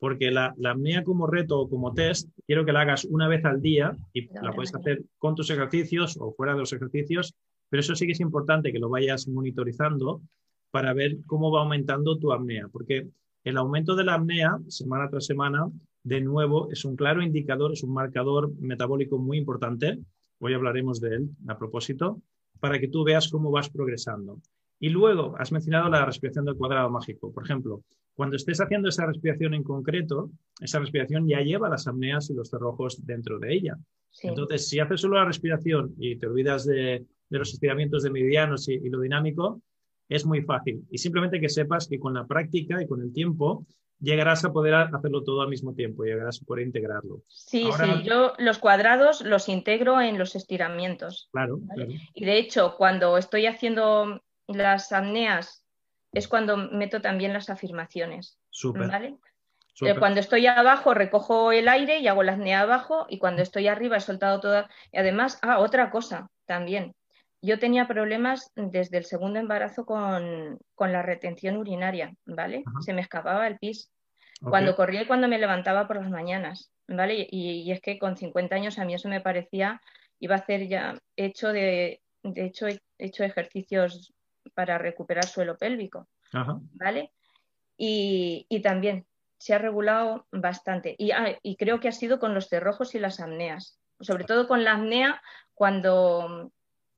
porque 0.05 0.31
la, 0.31 0.55
la 0.59 0.73
apnea 0.73 1.03
como 1.03 1.27
reto 1.27 1.61
o 1.61 1.69
como 1.69 1.95
test, 1.95 2.29
quiero 2.47 2.67
que 2.67 2.73
la 2.73 2.83
hagas 2.83 3.07
una 3.07 3.27
vez 3.27 3.43
al 3.47 3.63
día 3.63 3.97
y 4.13 4.29
la 4.35 4.53
puedes 4.53 4.75
hacer 4.75 5.03
con 5.17 5.35
tus 5.35 5.49
ejercicios 5.49 6.19
o 6.21 6.33
fuera 6.35 6.53
de 6.53 6.59
los 6.59 6.75
ejercicios, 6.75 7.35
pero 7.71 7.81
eso 7.81 7.95
sí 7.95 8.05
que 8.05 8.13
es 8.13 8.21
importante 8.21 8.71
que 8.71 8.79
lo 8.79 8.91
vayas 8.91 9.27
monitorizando 9.29 10.21
para 10.71 10.93
ver 10.93 11.17
cómo 11.27 11.51
va 11.51 11.61
aumentando 11.61 12.19
tu 12.19 12.35
apnea, 12.35 12.69
porque 12.69 13.09
el 13.45 13.57
aumento 13.57 13.97
de 13.97 14.05
la 14.05 14.17
apnea 14.17 14.59
semana 14.69 15.09
tras 15.09 15.25
semana, 15.25 15.71
de 16.05 16.21
nuevo, 16.21 16.71
es 16.71 16.85
un 16.85 16.97
claro 16.97 17.23
indicador, 17.23 17.73
es 17.73 17.83
un 17.83 17.93
marcador 17.93 18.53
metabólico 18.61 19.19
muy 19.19 19.39
importante. 19.39 19.99
Hoy 20.39 20.53
hablaremos 20.53 21.01
de 21.01 21.17
él 21.17 21.31
a 21.49 21.59
propósito, 21.59 22.21
para 22.61 22.79
que 22.79 22.89
tú 22.89 23.05
veas 23.05 23.29
cómo 23.29 23.51
vas 23.51 23.71
progresando. 23.71 24.41
Y 24.79 24.91
luego 24.91 25.35
has 25.39 25.51
mencionado 25.51 25.89
la 25.89 26.05
respiración 26.05 26.45
del 26.45 26.57
cuadrado 26.57 26.91
mágico. 26.91 27.33
Por 27.33 27.45
ejemplo, 27.45 27.83
cuando 28.15 28.37
estés 28.37 28.61
haciendo 28.61 28.89
esa 28.89 29.07
respiración 29.07 29.55
en 29.55 29.63
concreto, 29.63 30.31
esa 30.61 30.79
respiración 30.79 31.27
ya 31.27 31.41
lleva 31.41 31.69
las 31.69 31.87
apneas 31.87 32.29
y 32.31 32.35
los 32.35 32.51
cerrojos 32.51 33.05
dentro 33.05 33.39
de 33.39 33.55
ella. 33.55 33.79
Entonces, 34.23 34.69
si 34.69 34.79
haces 34.79 35.01
solo 35.01 35.17
la 35.17 35.25
respiración 35.25 35.95
y 35.99 36.17
te 36.17 36.27
olvidas 36.27 36.65
de, 36.67 37.05
los 37.31 37.53
estiramientos 37.53 38.03
de 38.03 38.11
medianos 38.11 38.69
y, 38.69 38.79
lo 38.89 39.01
dinámico, 39.01 39.61
es 40.09 40.25
muy 40.25 40.43
fácil. 40.43 40.85
Y 40.91 40.99
simplemente 40.99 41.41
que 41.41 41.49
sepas 41.49 41.89
que 41.89 41.99
con 41.99 42.15
la 42.15 42.27
práctica 42.27 42.81
y 42.81 42.87
con 42.87 43.01
el 43.01 43.13
tiempo 43.13 43.67
llegarás 44.01 44.45
a 44.45 44.53
poder 44.53 44.75
hacerlo 44.75 45.23
todo 45.23 45.43
al 45.43 45.49
mismo 45.49 45.75
tiempo, 45.75 46.05
llegarás 46.05 46.41
a 46.43 46.45
poder 46.45 46.67
integrarlo. 46.67 47.23
Sí, 47.29 47.69
sí, 47.73 48.03
yo 48.05 48.35
los 48.39 48.59
cuadrados 48.59 49.23
los 49.23 49.49
integro 49.49 50.01
en 50.01 50.19
los 50.19 50.37
estiramientos. 50.37 51.29
claro. 51.33 51.59
Y 52.15 52.25
de 52.25 52.39
hecho, 52.39 52.77
cuando 52.77 53.17
estoy 53.19 53.47
haciendo 53.47 54.21
las 54.47 54.93
apneas 54.93 55.65
es 56.13 56.29
cuando 56.29 56.57
meto 56.57 57.01
también 57.01 57.33
las 57.33 57.51
afirmaciones. 57.51 58.39
¿vale? 58.75 59.19
Eh, 59.81 59.97
cuando 59.99 60.21
estoy 60.21 60.47
abajo 60.47 60.95
recojo 60.95 61.51
el 61.51 61.69
aire 61.69 61.99
y 61.99 62.07
hago 62.07 62.23
la 62.23 62.35
apnea 62.35 62.61
abajo 62.61 63.07
y 63.09 63.19
cuando 63.19 63.43
estoy 63.43 63.67
arriba 63.67 63.97
he 63.97 64.01
soltado 64.01 64.41
toda. 64.41 64.71
Y 64.93 64.99
además, 64.99 65.39
ah, 65.43 65.59
otra 65.59 65.91
cosa 65.91 66.29
también. 66.47 66.95
Yo 67.45 67.59
tenía 67.59 67.87
problemas 67.87 68.51
desde 68.57 68.97
el 68.97 69.05
segundo 69.05 69.39
embarazo 69.39 69.85
con, 69.85 70.59
la 70.79 71.03
retención 71.03 71.57
urinaria, 71.57 72.15
¿vale? 72.25 72.65
Se 72.81 72.95
me 72.95 73.03
escapaba 73.03 73.47
el 73.47 73.59
pis. 73.59 73.91
Cuando 74.41 74.75
corría 74.75 75.03
y 75.03 75.07
cuando 75.07 75.29
me 75.29 75.39
levantaba 75.39 75.87
por 75.87 75.97
las 75.97 76.11
mañanas, 76.11 76.71
¿vale? 76.89 77.27
Y, 77.31 77.71
es 77.71 77.81
que 77.81 77.99
con 77.99 78.17
50 78.17 78.55
años 78.55 78.79
a 78.79 78.85
mí 78.85 78.95
eso 78.95 79.09
me 79.09 79.21
parecía, 79.21 79.81
iba 80.21 80.37
a 80.37 80.39
hacer 80.39 80.69
ya, 80.69 80.99
hecho 81.17 81.53
de, 81.53 82.03
de 82.23 82.47
hecho, 82.47 82.67
he 82.67 82.81
hecho 82.99 83.25
ejercicios 83.25 84.15
para 84.55 84.79
recuperar 84.79 85.27
suelo 85.27 85.59
pélvico, 85.59 86.09
¿vale? 86.73 87.13
Y, 87.77 88.61
también 88.63 89.07
se 89.37 89.53
ha 89.53 89.59
regulado 89.59 90.27
bastante. 90.33 90.95
Y, 90.99 91.11
ah, 91.11 91.39
y 91.43 91.57
creo 91.57 91.79
que 91.79 91.89
ha 91.89 91.93
sido 91.93 92.19
con 92.19 92.33
los 92.33 92.49
cerrojos 92.49 92.95
y 92.95 92.99
las 92.99 93.21
apneas. 93.21 93.79
Sobre 94.01 94.25
todo 94.25 94.49
con 94.49 94.65
la 94.65 94.73
apnea, 94.73 95.23
cuando 95.55 96.51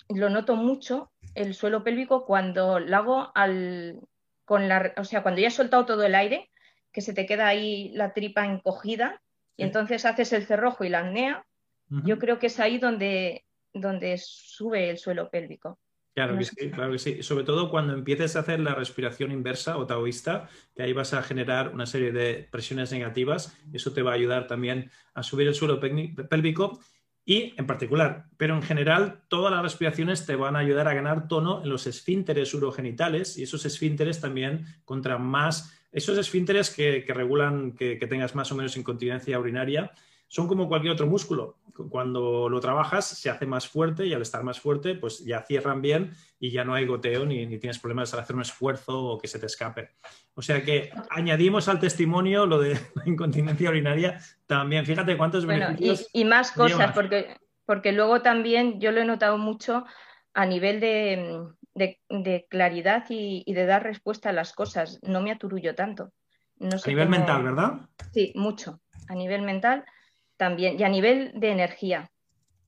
lo 0.09 0.31
noto 0.31 0.57
mucho 0.57 1.11
el 1.35 1.55
suelo 1.55 1.85
pélvico 1.85 2.25
cuando 2.25 2.79
lo 2.79 2.97
hago 2.97 3.33
al, 3.35 4.01
con 4.45 4.69
la, 4.69 4.95
o 4.97 5.05
sea, 5.05 5.23
cuando 5.23 5.41
ya 5.41 5.49
has 5.49 5.55
soltado 5.55 5.85
todo 5.85 6.05
el 6.05 6.15
aire, 6.15 6.51
que 6.93 7.01
se 7.01 7.13
te 7.13 7.27
queda 7.27 7.47
ahí 7.47 7.91
la 7.95 8.15
tripa 8.15 8.47
encogida 8.47 9.21
y 9.57 9.65
entonces 9.65 10.05
haces 10.05 10.33
el 10.33 10.47
cerrojo 10.47 10.85
y 10.85 10.89
la 10.89 11.01
apnea, 11.01 11.47
yo 11.89 12.19
creo 12.19 12.39
que 12.39 12.49
es 12.49 12.59
ahí 12.59 12.79
donde, 12.79 13.45
donde 13.73 14.19
sube 14.19 14.91
el 14.91 14.99
suelo 14.99 15.31
pélvico. 15.31 15.79
Claro 16.15 16.39
que 16.39 16.45
sí, 16.45 16.71
claro 16.71 16.93
que 16.93 16.99
sí. 16.99 17.23
Sobre 17.23 17.45
todo 17.45 17.71
cuando 17.71 17.93
empieces 17.93 18.37
a 18.37 18.41
hacer 18.41 18.59
la 18.61 18.75
respiración 18.75 19.33
inversa 19.33 19.77
o 19.77 19.87
taoísta, 19.87 20.49
que 20.75 20.83
ahí 20.83 20.95
vas 20.95 21.13
a 21.13 21.23
generar 21.23 21.75
una 21.75 21.85
serie 21.85 22.11
de 22.11 22.49
presiones 22.51 22.91
negativas. 22.91 23.55
Eso 23.75 23.93
te 23.93 24.01
va 24.01 24.13
a 24.13 24.15
ayudar 24.15 24.47
también 24.47 24.91
a 25.13 25.23
subir 25.23 25.47
el 25.47 25.55
suelo 25.55 25.79
pélvico 25.79 26.81
y 27.28 27.54
en 27.59 27.66
particular, 27.66 28.26
pero 28.37 28.54
en 28.54 28.62
general, 28.62 29.25
todas 29.26 29.52
las 29.52 29.61
respiraciones 29.61 30.25
te 30.26 30.37
van 30.37 30.54
a 30.54 30.61
ayudar 30.61 30.87
a 30.87 30.95
ganar 30.95 31.26
tono 31.26 31.61
en 31.61 31.68
los 31.68 31.88
esfínteres 31.88 32.54
urogenitales 32.54 33.37
y 33.37 33.42
esos 33.42 33.66
esfínteres 33.66 34.21
también 34.21 34.64
contra 34.85 35.18
más, 35.18 35.76
esos 35.90 36.16
esfínteres 36.18 36.71
que, 36.71 37.04
regulan 37.09 37.73
que, 37.73 37.97
tengas 37.97 38.37
más 38.37 38.52
o 38.52 38.54
menos 38.54 38.76
incontinencia 38.76 39.40
urinaria, 39.40 39.90
son 40.28 40.49
como 40.49 40.68
cualquier 40.68 40.92
otro 40.92 41.06
músculo. 41.06 41.59
Cuando 41.90 42.49
lo 42.49 42.59
trabajas 42.61 43.06
se 43.06 43.28
hace 43.28 43.47
más 43.47 43.68
fuerte 43.68 44.06
y 44.06 44.14
al 44.14 44.23
estar 44.23 44.42
más 44.42 44.59
fuerte, 44.59 44.95
pues 44.95 45.25
ya 45.25 45.42
cierran 45.42 45.83
bien 45.83 46.12
y 46.40 46.50
ya 46.50 46.64
no 46.64 46.75
hay 46.75 46.87
goteo 46.87 47.26
ni, 47.26 47.45
ni 47.47 47.59
tienes 47.59 47.78
problemas 47.78 48.12
al 48.14 48.21
hacer 48.21 48.35
un 48.35 48.42
esfuerzo 48.42 48.99
o 48.99 49.18
que 49.18 49.28
se 49.28 49.38
te 49.38 49.47
escape. 49.47 49.90
O 50.35 50.42
sea 50.42 50.62
que 50.62 50.90
añadimos 51.11 51.68
al 51.68 51.78
testimonio 51.78 52.47
lo 52.47 52.59
de 52.59 52.75
la 52.95 53.02
incontinencia 53.06 53.68
urinaria 53.68 54.18
también. 54.47 54.87
Fíjate 54.87 55.16
cuántos 55.16 55.45
beneficios. 55.45 56.09
Y, 56.12 56.25
más 56.25 56.50
cosas, 56.52 56.92
porque, 56.92 57.37
porque 57.66 57.92
luego 57.92 58.23
también 58.23 58.80
yo 58.80 58.90
lo 58.90 59.00
he 59.00 59.04
notado 59.04 59.37
mucho 59.38 59.85
a 60.33 60.47
nivel 60.47 60.80
de, 60.80 62.47
claridad 62.49 63.04
y, 63.11 63.52
de 63.52 63.66
dar 63.66 63.83
respuesta 63.83 64.30
a 64.30 64.33
las 64.33 64.52
cosas. 64.52 64.99
No 65.02 65.21
me 65.21 65.30
aturullo 65.30 65.75
tanto. 65.75 66.12
a 66.61 66.88
nivel 66.88 67.09
mental, 67.09 67.42
¿verdad? 67.42 67.73
Sí, 68.12 68.33
mucho. 68.35 68.80
A 69.09 69.14
nivel 69.14 69.42
mental 69.42 69.85
también. 70.37 70.78
Y 70.78 70.85
a 70.85 70.88
nivel 70.88 71.33
de 71.35 71.50
energía, 71.50 72.11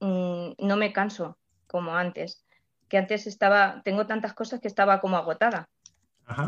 mm, 0.01 0.53
no 0.59 0.77
me 0.77 0.93
canso 0.93 1.39
como 1.67 1.95
antes. 1.95 2.45
Que 2.89 2.99
antes 2.99 3.27
estaba, 3.27 3.83
tengo 3.85 4.07
tantas 4.07 4.33
cosas 4.35 4.61
que 4.61 4.69
estaba 4.69 5.01
como 5.01 5.17
agotada. 5.17 5.69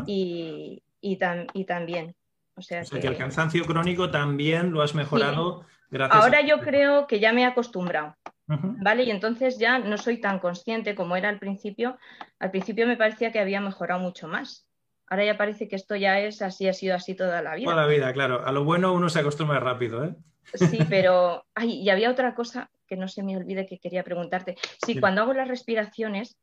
Y, 0.05 0.83
y, 1.01 1.17
también. 1.65 2.15
O 2.55 2.61
sea, 2.61 2.83
que... 2.83 2.99
el 2.99 3.17
cansancio 3.17 3.65
crónico 3.65 4.11
también 4.11 4.71
lo 4.71 4.83
has 4.83 4.93
mejorado 4.93 5.65
gracias 5.89 6.23
Ahora 6.23 6.41
yo 6.41 6.59
creo 6.59 7.07
que 7.07 7.19
ya 7.19 7.33
me 7.33 7.41
he 7.41 7.45
acostumbrado. 7.45 8.15
¿Vale? 8.47 9.03
Y 9.03 9.11
entonces 9.11 9.57
ya 9.59 9.79
no 9.79 9.97
soy 9.97 10.19
tan 10.19 10.39
consciente 10.39 10.93
como 10.93 11.15
era 11.15 11.29
al 11.29 11.39
principio. 11.39 11.97
Al 12.37 12.51
principio 12.51 12.85
me 12.85 12.97
parecía 12.97 13.31
que 13.31 13.39
había 13.39 13.61
mejorado 13.61 14.01
mucho 14.01 14.27
más. 14.27 14.67
Ahora 15.11 15.25
ya 15.25 15.37
parece 15.37 15.67
que 15.67 15.75
esto 15.75 15.97
ya 15.97 16.21
es 16.21 16.41
así, 16.41 16.69
ha 16.69 16.73
sido 16.73 16.95
así 16.95 17.15
toda 17.15 17.41
la 17.41 17.55
vida. 17.55 17.65
Toda 17.65 17.81
la 17.81 17.87
vida, 17.87 18.13
claro. 18.13 18.45
A 18.45 18.51
lo 18.53 18.63
bueno 18.63 18.93
uno 18.93 19.09
se 19.09 19.19
acostumbra 19.19 19.59
rápido, 19.59 20.05
¿eh? 20.05 20.15
Sí, 20.53 20.79
pero. 20.89 21.45
Ay, 21.53 21.81
y 21.81 21.89
había 21.89 22.09
otra 22.09 22.33
cosa 22.33 22.71
que 22.87 22.95
no 22.95 23.09
se 23.09 23.21
me 23.21 23.35
olvide 23.35 23.65
que 23.65 23.77
quería 23.77 24.05
preguntarte. 24.05 24.55
Sí, 24.85 25.01
cuando 25.01 25.21
hago 25.21 25.33
las 25.33 25.49
respiraciones, 25.49 26.37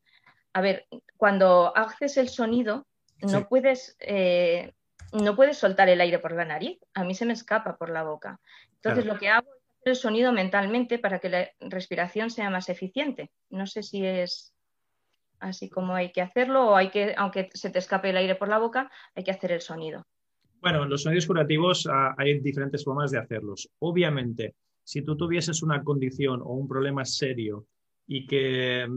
a 0.52 0.60
ver, 0.60 0.86
cuando 1.16 1.74
haces 1.74 2.18
el 2.18 2.28
sonido, 2.28 2.86
no 3.22 3.48
puedes. 3.48 3.96
Eh, 4.00 4.74
no 5.14 5.34
puedes 5.34 5.56
soltar 5.56 5.88
el 5.88 6.02
aire 6.02 6.18
por 6.18 6.32
la 6.32 6.44
nariz, 6.44 6.78
a 6.92 7.04
mí 7.04 7.14
se 7.14 7.24
me 7.24 7.32
escapa 7.32 7.78
por 7.78 7.88
la 7.88 8.02
boca. 8.02 8.38
Entonces 8.74 9.06
lo 9.06 9.16
que 9.16 9.30
hago 9.30 9.48
es 9.48 9.62
hacer 9.80 9.92
el 9.92 9.96
sonido 9.96 10.30
mentalmente 10.30 10.98
para 10.98 11.20
que 11.20 11.30
la 11.30 11.48
respiración 11.60 12.28
sea 12.28 12.50
más 12.50 12.68
eficiente. 12.68 13.30
No 13.48 13.66
sé 13.66 13.82
si 13.82 14.04
es 14.04 14.52
así 15.40 15.68
como 15.68 15.94
hay 15.94 16.12
que 16.12 16.20
hacerlo 16.20 16.70
o 16.70 16.76
hay 16.76 16.90
que, 16.90 17.14
aunque 17.16 17.50
se 17.54 17.70
te 17.70 17.78
escape 17.78 18.10
el 18.10 18.16
aire 18.16 18.34
por 18.34 18.48
la 18.48 18.58
boca, 18.58 18.90
hay 19.14 19.24
que 19.24 19.30
hacer 19.30 19.52
el 19.52 19.60
sonido. 19.60 20.06
Bueno, 20.60 20.84
los 20.86 21.02
sonidos 21.02 21.26
curativos 21.26 21.88
ah, 21.90 22.14
hay 22.18 22.40
diferentes 22.40 22.84
formas 22.84 23.10
de 23.10 23.18
hacerlos. 23.18 23.70
Obviamente, 23.78 24.54
si 24.82 25.02
tú 25.02 25.16
tuvieses 25.16 25.62
una 25.62 25.84
condición 25.84 26.40
o 26.42 26.54
un 26.54 26.66
problema 26.66 27.04
serio 27.04 27.66
y 28.06 28.26
que 28.26 28.88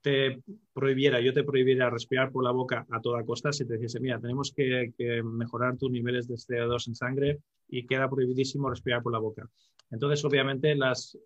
te 0.00 0.42
prohibiera, 0.72 1.20
yo 1.20 1.32
te 1.32 1.44
prohibiera 1.44 1.90
respirar 1.90 2.30
por 2.30 2.44
la 2.44 2.50
boca 2.50 2.86
a 2.90 3.00
toda 3.00 3.24
costa, 3.24 3.52
si 3.52 3.66
te 3.66 3.74
dijese, 3.74 4.00
mira, 4.00 4.20
tenemos 4.20 4.52
que, 4.54 4.92
mejorar 5.24 5.76
tus 5.76 5.90
niveles 5.90 6.28
de 6.28 6.34
CO2 6.34 6.88
en 6.88 6.94
sangre 6.94 7.38
y 7.68 7.86
queda 7.86 8.08
prohibidísimo 8.08 8.70
respirar 8.70 9.02
por 9.02 9.12
la 9.12 9.18
boca. 9.18 9.48
Entonces, 9.90 10.24
obviamente, 10.24 10.74
los 10.74 11.18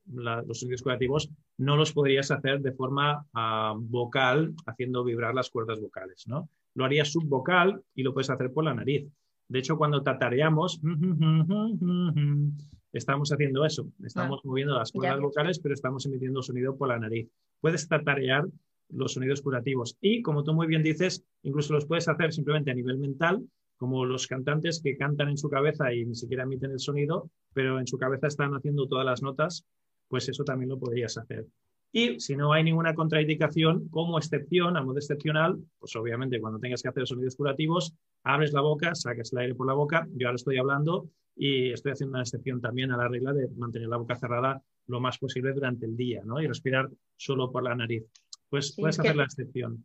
sonidos 0.53 0.83
curativos 0.83 1.31
no 1.59 1.77
los 1.77 1.93
podrías 1.93 2.31
hacer 2.31 2.61
de 2.61 2.73
forma 2.73 3.27
ah, 3.35 3.75
vocal, 3.77 4.55
haciendo 4.67 5.05
vibrar 5.05 5.35
las 5.35 5.51
cuerdas 5.51 5.81
vocales, 5.81 6.25
¿no? 6.27 6.49
Lo 6.75 6.85
harías 6.85 7.11
subvocal 7.11 7.83
y 7.95 8.03
lo 8.03 8.15
puedes 8.15 8.31
hacer 8.31 8.53
por 8.53 8.65
la 8.65 8.75
nariz. 8.75 9.07
De 9.49 9.59
hecho, 9.59 9.77
cuando 9.77 10.03
tatareamos, 10.03 10.81
estamos 12.93 13.33
haciendo 13.33 13.65
eso. 13.65 13.87
Estamos 14.05 14.41
ah, 14.43 14.49
moviendo 14.49 14.77
las 14.77 14.93
cuerdas 14.93 15.21
vocales, 15.21 15.59
pero 15.59 15.75
estamos 15.75 16.05
emitiendo 16.07 16.43
sonido 16.43 16.77
por 16.77 16.89
la 16.89 16.99
nariz. 16.99 17.29
Puedes 17.61 17.89
tatarear 17.89 18.45
los 18.91 19.15
sonidos 19.15 19.41
curativos. 19.43 19.97
Y, 20.01 20.23
como 20.23 20.45
tú 20.45 20.53
muy 20.53 20.67
bien 20.67 20.83
dices, 20.83 21.25
incluso 21.43 21.73
los 21.73 21.87
puedes 21.87 22.09
hacer 22.09 22.33
simplemente 22.33 22.71
a 22.71 22.75
nivel 22.75 22.99
mental, 22.99 23.43
como 23.77 24.05
los 24.05 24.27
cantantes 24.27 24.81
que 24.83 24.97
cantan 24.97 25.29
en 25.29 25.39
su 25.39 25.49
cabeza 25.49 25.93
y 25.93 26.05
ni 26.05 26.15
siquiera 26.15 26.45
emiten 26.45 26.71
el 26.71 26.79
sonido, 26.79 27.31
pero 27.53 27.81
en 27.81 27.87
su 27.87 27.99
cabeza 27.99 28.29
están 28.29 28.55
haciendo 28.55 28.87
todas 28.87 29.05
las 29.05 29.23
notas, 29.23 29.65
pues 30.09 30.29
eso 30.29 30.45
también 30.45 30.69
lo 30.69 30.79
podrías 30.79 31.17
hacer. 31.19 31.47
Y 31.93 32.19
si 32.21 32.37
no 32.37 32.55
hay 32.55 32.65
ninguna 32.65 32.95
contraindicación, 32.95 33.89
como 33.91 34.17
excepción, 34.19 34.79
a 34.79 34.83
modo 34.83 34.97
excepcional, 34.97 35.59
pues 35.79 35.95
obviamente 35.95 36.41
cuando 36.41 36.59
tengas 36.59 36.83
que 36.83 36.89
hacer 36.89 37.07
sonidos 37.07 37.37
curativos, 37.37 37.95
abres 38.25 38.55
la 38.55 38.63
boca, 38.63 38.95
sacas 38.95 39.33
el 39.33 39.41
aire 39.41 39.55
por 39.55 39.67
la 39.67 39.75
boca. 39.75 40.09
Yo 40.15 40.27
ahora 40.27 40.37
estoy 40.37 40.57
hablando 40.57 41.11
y 41.37 41.71
estoy 41.71 41.93
haciendo 41.93 42.15
una 42.15 42.23
excepción 42.23 42.63
también 42.63 42.93
a 42.93 42.97
la 42.97 43.09
regla 43.09 43.35
de 43.35 43.49
mantener 43.57 43.89
la 43.89 43.99
boca 43.99 44.17
cerrada 44.17 44.63
lo 44.87 45.01
más 45.01 45.19
posible 45.19 45.53
durante 45.53 45.85
el 45.85 45.97
día, 45.97 46.23
¿no? 46.25 46.41
Y 46.41 46.47
respirar 46.47 46.89
solo 47.17 47.53
por 47.53 47.63
la 47.63 47.75
nariz. 47.75 48.05
Pues 48.49 48.75
puedes 48.75 48.99
hacer 48.99 49.17
la 49.17 49.25
excepción. 49.25 49.85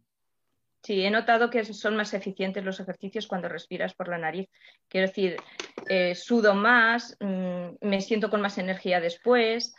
Sí, 0.83 1.01
he 1.01 1.11
notado 1.11 1.49
que 1.49 1.65
son 1.65 1.97
más 1.97 2.13
eficientes 2.13 2.63
los 2.63 2.79
ejercicios 2.79 3.27
cuando 3.27 3.49
respiras 3.49 3.93
por 3.93 4.07
la 4.07 4.17
nariz. 4.17 4.49
Quiero 4.87 5.07
decir, 5.07 5.35
eh, 5.89 6.15
sudo 6.15 6.53
más, 6.53 7.17
mm, 7.19 7.85
me 7.85 7.99
siento 7.99 8.29
con 8.29 8.41
más 8.41 8.57
energía 8.57 9.01
después. 9.01 9.75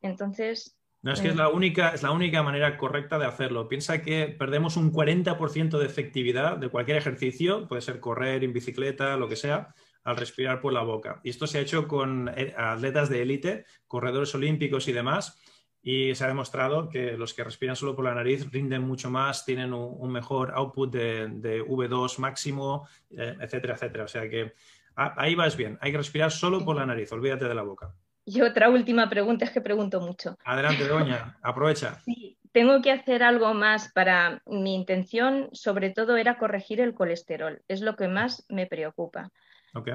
Entonces, 0.00 0.75
no, 1.06 1.12
es 1.12 1.20
que 1.20 1.28
es 1.28 1.36
la, 1.36 1.50
única, 1.50 1.90
es 1.90 2.02
la 2.02 2.10
única 2.10 2.42
manera 2.42 2.76
correcta 2.76 3.16
de 3.16 3.26
hacerlo. 3.26 3.68
Piensa 3.68 4.02
que 4.02 4.26
perdemos 4.26 4.76
un 4.76 4.92
40% 4.92 5.78
de 5.78 5.86
efectividad 5.86 6.56
de 6.56 6.68
cualquier 6.68 6.96
ejercicio, 6.96 7.68
puede 7.68 7.80
ser 7.80 8.00
correr, 8.00 8.42
en 8.42 8.52
bicicleta, 8.52 9.16
lo 9.16 9.28
que 9.28 9.36
sea, 9.36 9.72
al 10.02 10.16
respirar 10.16 10.60
por 10.60 10.72
la 10.72 10.82
boca. 10.82 11.20
Y 11.22 11.30
esto 11.30 11.46
se 11.46 11.58
ha 11.58 11.60
hecho 11.60 11.86
con 11.86 12.28
eh, 12.36 12.52
atletas 12.58 13.08
de 13.08 13.22
élite, 13.22 13.66
corredores 13.86 14.34
olímpicos 14.34 14.88
y 14.88 14.92
demás, 14.92 15.40
y 15.80 16.12
se 16.16 16.24
ha 16.24 16.26
demostrado 16.26 16.88
que 16.88 17.12
los 17.12 17.34
que 17.34 17.44
respiran 17.44 17.76
solo 17.76 17.94
por 17.94 18.04
la 18.04 18.12
nariz 18.12 18.50
rinden 18.50 18.82
mucho 18.82 19.08
más, 19.08 19.44
tienen 19.44 19.72
un, 19.72 20.10
mejor 20.10 20.54
output 20.56 20.92
de, 20.92 21.62
V2 21.62 22.18
máximo, 22.18 22.88
eh, 23.10 23.36
etcétera, 23.40 23.74
etcétera. 23.74 24.04
O 24.06 24.08
sea 24.08 24.28
que 24.28 24.54
ahí 24.96 25.36
vas 25.36 25.56
bien, 25.56 25.78
hay 25.80 25.92
que 25.92 25.98
respirar 25.98 26.32
solo 26.32 26.64
por 26.64 26.74
la 26.74 26.84
nariz, 26.84 27.12
olvídate 27.12 27.44
de 27.44 27.54
la 27.54 27.62
boca. 27.62 27.94
Y 28.28 28.42
otra 28.42 28.68
última 28.68 29.08
pregunta, 29.08 29.44
es 29.44 29.52
que 29.52 29.60
pregunto 29.60 30.00
mucho. 30.00 30.36
Adelante, 30.44 30.86
doña, 30.88 31.38
aprovecha. 31.42 31.94
Sí, 32.00 32.36
tengo 32.50 32.82
que 32.82 32.90
hacer 32.90 33.22
algo 33.22 33.54
más 33.54 33.92
para 33.92 34.42
mi 34.46 34.74
intención, 34.74 35.48
sobre 35.52 35.90
todo 35.90 36.16
era 36.16 36.36
corregir 36.36 36.80
el 36.80 36.92
colesterol, 36.92 37.62
es 37.68 37.82
lo 37.82 37.94
que 37.94 38.08
más 38.08 38.44
me 38.48 38.66
preocupa. 38.66 39.30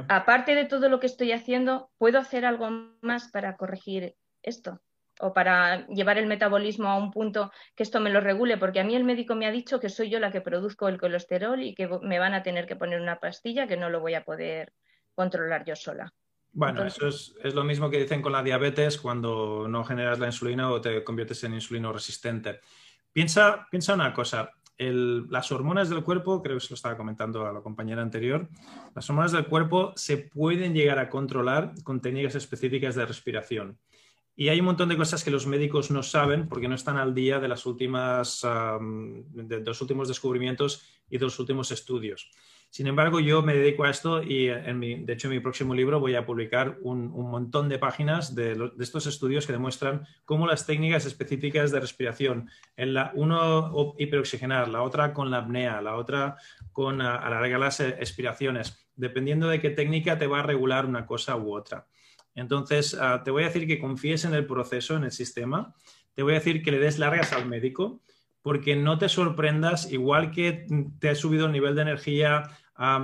Aparte 0.08 0.56
de 0.56 0.66
todo 0.66 0.88
lo 0.88 1.00
que 1.02 1.08
estoy 1.08 1.34
haciendo, 1.34 1.90
¿puedo 1.98 2.20
hacer 2.20 2.46
algo 2.46 2.70
más 3.02 3.30
para 3.32 3.58
corregir 3.58 4.16
esto? 4.44 4.80
O 5.20 5.34
para 5.34 5.86
llevar 5.88 6.18
el 6.18 6.28
metabolismo 6.28 6.88
a 6.88 6.98
un 6.98 7.12
punto 7.12 7.52
que 7.76 7.84
esto 7.84 8.00
me 8.00 8.12
lo 8.12 8.22
regule, 8.22 8.58
porque 8.58 8.80
a 8.80 8.86
mí 8.86 8.96
el 8.96 9.04
médico 9.04 9.36
me 9.36 9.46
ha 9.46 9.52
dicho 9.52 9.82
que 9.82 9.90
soy 9.90 10.10
yo 10.10 10.20
la 10.20 10.32
que 10.32 10.40
produzco 10.40 10.88
el 10.88 11.00
colesterol 11.00 11.62
y 11.62 11.76
que 11.76 11.90
me 12.02 12.20
van 12.20 12.34
a 12.34 12.44
tener 12.44 12.66
que 12.66 12.78
poner 12.78 13.02
una 13.02 13.20
pastilla 13.20 13.68
que 13.68 13.76
no 13.76 13.90
lo 13.90 14.00
voy 14.00 14.14
a 14.14 14.24
poder 14.24 14.72
controlar 15.16 15.66
yo 15.66 15.76
sola. 15.76 16.14
Bueno, 16.54 16.86
eso 16.86 17.08
es, 17.08 17.34
lo 17.54 17.64
mismo 17.64 17.90
que 17.90 18.00
dicen 18.00 18.22
con 18.22 18.34
la 18.34 18.44
diabetes 18.44 18.98
cuando 18.98 19.68
no 19.70 19.86
generas 19.86 20.20
la 20.20 20.28
insulina 20.28 20.70
o 20.70 20.82
te 20.82 21.04
conviertes 21.04 21.44
en 21.44 21.54
insulino 21.54 21.94
resistente. 21.94 22.60
Piensa, 23.14 23.68
piensa 23.70 23.94
una 23.94 24.14
cosa, 24.14 24.52
las 24.78 25.52
hormonas 25.52 25.90
del 25.90 26.04
cuerpo, 26.04 26.42
creo 26.42 26.58
que 26.58 26.62
se 26.62 26.72
lo 26.72 26.76
estaba 26.76 26.98
comentando 26.98 27.46
a 27.46 27.54
la 27.54 27.62
compañera 27.62 28.02
anterior, 28.02 28.50
las 28.96 29.10
hormonas 29.10 29.32
del 29.32 29.46
cuerpo 29.46 29.94
se 29.96 30.18
pueden 30.18 30.74
llegar 30.74 31.00
a 31.00 31.10
controlar 31.10 31.74
con 31.84 32.02
técnicas 32.02 32.36
específicas 32.36 32.96
de 32.96 33.06
respiración. 33.06 33.78
Y 34.36 34.50
hay 34.50 34.60
un 34.60 34.66
montón 34.66 34.90
de 34.90 34.98
cosas 34.98 35.24
que 35.24 35.32
los 35.32 35.46
médicos 35.46 35.92
no 35.92 36.04
saben 36.04 36.48
porque 36.48 36.68
no 36.68 36.76
están 36.76 36.98
al 36.98 37.14
día 37.14 37.40
de, 37.40 37.48
las 37.48 37.66
últimas, 37.66 38.42
de 38.42 39.60
los 39.60 39.82
últimos 39.82 40.08
descubrimientos 40.08 40.84
y 41.10 41.18
de 41.18 41.26
los 41.26 41.38
últimos 41.38 41.72
estudios. 41.72 42.32
Sin 42.72 42.88
embargo, 42.88 43.20
yo 43.20 43.42
me 43.42 43.54
dedico 43.54 43.84
a 43.84 43.90
esto 43.90 44.24
y, 44.24 44.48
en 44.48 44.80
de 44.80 45.12
hecho, 45.12 45.28
en 45.28 45.34
mi 45.34 45.42
próximo 45.42 45.76
libro 45.76 46.00
voy 46.00 46.16
a 46.16 46.26
publicar 46.26 46.78
un, 46.84 47.10
montón 47.10 47.68
de 47.68 47.78
páginas 47.78 48.34
de, 48.34 48.72
estos 48.80 49.08
estudios 49.08 49.46
que 49.46 49.52
demuestran 49.52 50.08
cómo 50.24 50.48
las 50.48 50.66
técnicas 50.66 51.06
específicas 51.06 51.72
de 51.72 51.82
respiración, 51.82 52.50
en 52.78 52.94
la, 52.94 53.12
uno 53.14 53.94
hiperoxigenar, 54.00 54.70
la 54.70 54.84
otra 54.84 55.14
con 55.14 55.30
la 55.30 55.40
apnea, 55.40 55.82
la 55.82 55.98
otra 55.98 56.38
con 56.72 57.02
alargar 57.02 57.60
las 57.60 57.82
expiraciones, 57.82 58.88
dependiendo 58.96 59.50
de 59.50 59.60
qué 59.60 59.72
técnica 59.72 60.18
te 60.18 60.28
va 60.28 60.40
a 60.40 60.44
regular 60.44 60.86
una 60.86 61.06
cosa 61.06 61.36
u 61.36 61.54
otra. 61.54 61.88
Entonces, 62.36 62.98
ah, 62.98 63.22
te 63.26 63.32
voy 63.32 63.44
a 63.44 63.48
decir 63.48 63.68
que 63.68 63.80
confíes 63.80 64.24
en 64.24 64.34
el 64.34 64.46
proceso, 64.46 64.96
en 64.96 65.04
el 65.04 65.12
sistema. 65.12 65.76
Te 66.14 66.24
voy 66.24 66.36
a 66.36 66.40
decir 66.40 66.64
que 66.64 66.72
le 66.72 66.80
des 66.80 67.00
largas 67.00 67.34
al 67.34 67.50
médico, 67.50 68.02
porque 68.42 68.76
no 68.76 68.98
te 68.98 69.10
sorprendas, 69.10 69.92
igual 69.92 70.32
que 70.32 70.66
te 71.00 71.10
ha 71.10 71.16
subido 71.16 71.46
el 71.46 71.52
nivel 71.52 71.76
de 71.76 71.82
energía, 71.84 72.44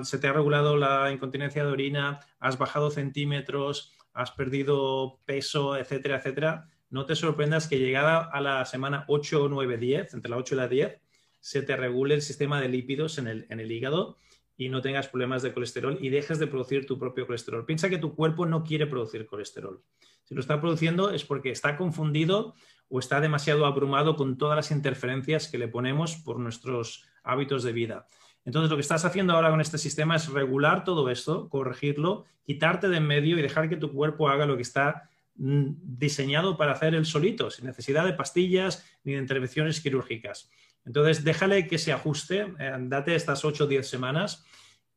se 0.03 0.17
te 0.17 0.27
ha 0.27 0.34
regulado 0.34 0.77
la 0.77 1.12
incontinencia 1.12 1.63
de 1.63 1.72
orina, 1.72 2.19
has 2.39 2.57
bajado 2.57 2.89
centímetros, 2.89 3.93
has 4.13 4.31
perdido 4.31 5.19
peso, 5.25 5.77
etcétera, 5.77 6.17
etcétera, 6.17 6.67
no 6.89 7.05
te 7.05 7.15
sorprendas 7.15 7.67
que 7.67 7.79
llegada 7.79 8.19
a 8.19 8.41
la 8.41 8.65
semana 8.65 9.05
8, 9.07 9.48
9, 9.50 9.77
10, 9.77 10.13
entre 10.13 10.31
la 10.31 10.38
8 10.38 10.55
y 10.55 10.57
la 10.57 10.67
10, 10.67 11.01
se 11.39 11.62
te 11.62 11.75
regule 11.75 12.15
el 12.15 12.22
sistema 12.22 12.60
de 12.62 12.69
lípidos 12.69 13.17
en 13.17 13.27
el 13.27 13.72
hígado 13.72 14.17
y 14.57 14.69
no 14.69 14.81
tengas 14.81 15.07
problemas 15.07 15.43
de 15.43 15.53
colesterol 15.53 15.98
y 16.01 16.10
dejes 16.10 16.39
de 16.39 16.48
producir 16.48 16.88
tu 16.88 16.98
propio 16.98 17.27
colesterol. 17.27 17.65
Piensa 17.65 17.89
que 17.89 18.00
tu 18.00 18.15
cuerpo 18.15 18.46
no 18.48 18.63
quiere 18.63 18.88
producir 18.88 19.27
colesterol. 19.27 19.84
Si 20.24 20.34
lo 20.34 20.41
está 20.41 20.60
produciendo 20.60 21.12
es 21.12 21.24
porque 21.24 21.51
está 21.51 21.77
confundido 21.77 22.55
o 22.89 23.00
está 23.00 23.22
demasiado 23.22 23.65
abrumado 23.65 24.15
con 24.15 24.38
todas 24.38 24.55
las 24.55 24.72
interferencias 24.72 25.48
que 25.48 25.60
le 25.60 25.67
ponemos 25.67 26.15
por 26.15 26.39
nuestros 26.39 27.05
hábitos 27.24 27.63
de 27.63 27.72
vida. 27.72 28.07
Entonces, 28.48 28.70
lo 28.70 28.77
que 28.77 28.82
estás 28.82 29.04
haciendo 29.04 29.34
ahora 29.34 29.50
con 29.50 29.60
este 29.60 29.77
sistema 29.77 30.16
es 30.16 30.30
regular 30.30 30.86
todo 30.86 31.10
esto, 31.10 31.50
corregirlo, 31.50 32.24
quitarte 32.46 32.88
de 32.88 32.96
en 32.96 33.06
medio 33.06 33.38
y 33.38 33.42
dejar 33.42 33.68
que 33.68 33.75
tu 33.75 33.92
cuerpo 33.92 34.30
haga 34.30 34.46
lo 34.46 34.56
que 34.56 34.62
está 34.62 35.10
mm, 35.36 35.72
diseñado 35.82 36.56
para 36.56 36.72
hacer 36.72 36.96
él 36.96 37.06
solito, 37.06 37.51
sin 37.51 37.66
necesidad 37.66 38.06
de 38.06 38.13
pastillas 38.13 38.89
ni 39.04 39.12
de 39.12 39.20
intervenciones 39.20 39.82
quirúrgicas. 39.82 40.50
Entonces, 40.86 41.25
déjale 41.25 41.68
que 41.68 41.77
se 41.77 41.92
ajuste, 41.92 42.54
eh, 42.58 42.74
date 42.80 43.16
estas 43.16 43.44
8 43.44 43.66
o 43.66 43.68
10 43.68 43.86
semanas 43.86 44.46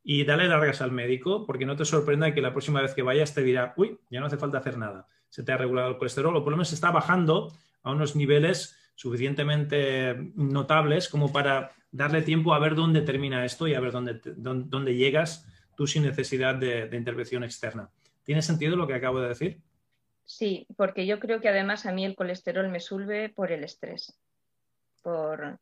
y 0.05 0.23
dale 0.25 0.47
largas 0.47 0.81
al 0.81 0.93
médico, 0.93 1.45
porque 1.45 1.67
no 1.67 1.75
te 1.75 1.85
sorprenda 1.85 2.33
que 2.33 2.41
la 2.41 2.53
próxima 2.53 2.81
vez 2.81 2.95
que 2.95 3.03
vayas 3.03 3.35
te 3.35 3.43
dirá, 3.43 3.75
uy, 3.77 3.99
ya 4.13 4.21
no 4.21 4.27
hace 4.27 4.39
falta 4.39 4.59
hacer 4.59 4.79
nada, 4.79 5.09
se 5.29 5.43
te 5.43 5.51
ha 5.51 5.57
regulado 5.57 5.89
el 5.89 5.99
colesterol 5.99 6.37
o 6.37 6.45
por 6.45 6.53
lo 6.53 6.57
menos 6.57 6.73
está 6.73 6.93
bajando 6.93 7.53
a 7.83 7.91
unos 7.91 8.15
niveles 8.15 8.77
suficientemente 8.95 10.31
notables 10.37 11.09
como 11.09 11.33
para 11.33 11.73
darle 11.93 12.23
tiempo 12.23 12.55
a 12.55 12.59
ver 12.59 12.75
dónde 12.75 13.03
termina 13.03 13.45
esto 13.45 13.67
y 13.67 13.75
a 13.75 13.81
ver 13.81 13.93
dónde, 13.93 14.21
dónde, 14.25 14.95
llegas 14.95 15.47
tú 15.77 15.87
sin 15.87 16.03
necesidad 16.03 16.55
de, 16.55 16.89
intervención 16.93 17.45
externa. 17.45 17.91
¿Tiene 18.25 18.43
sentido 18.43 18.77
lo 18.77 18.87
que 18.87 18.95
acabo 18.95 19.21
de 19.21 19.29
decir? 19.29 19.61
Sí, 20.25 20.67
porque 20.77 21.07
yo 21.07 21.19
creo 21.19 21.41
que 21.41 21.49
además 21.49 21.87
a 21.87 21.93
mí 21.93 22.05
el 22.05 22.15
colesterol 22.15 22.69
me 22.69 22.81
sube 22.81 23.31
por 23.31 23.51
el 23.51 23.65
estrés. 23.65 24.17
Por, 25.03 25.43
a, 25.43 25.59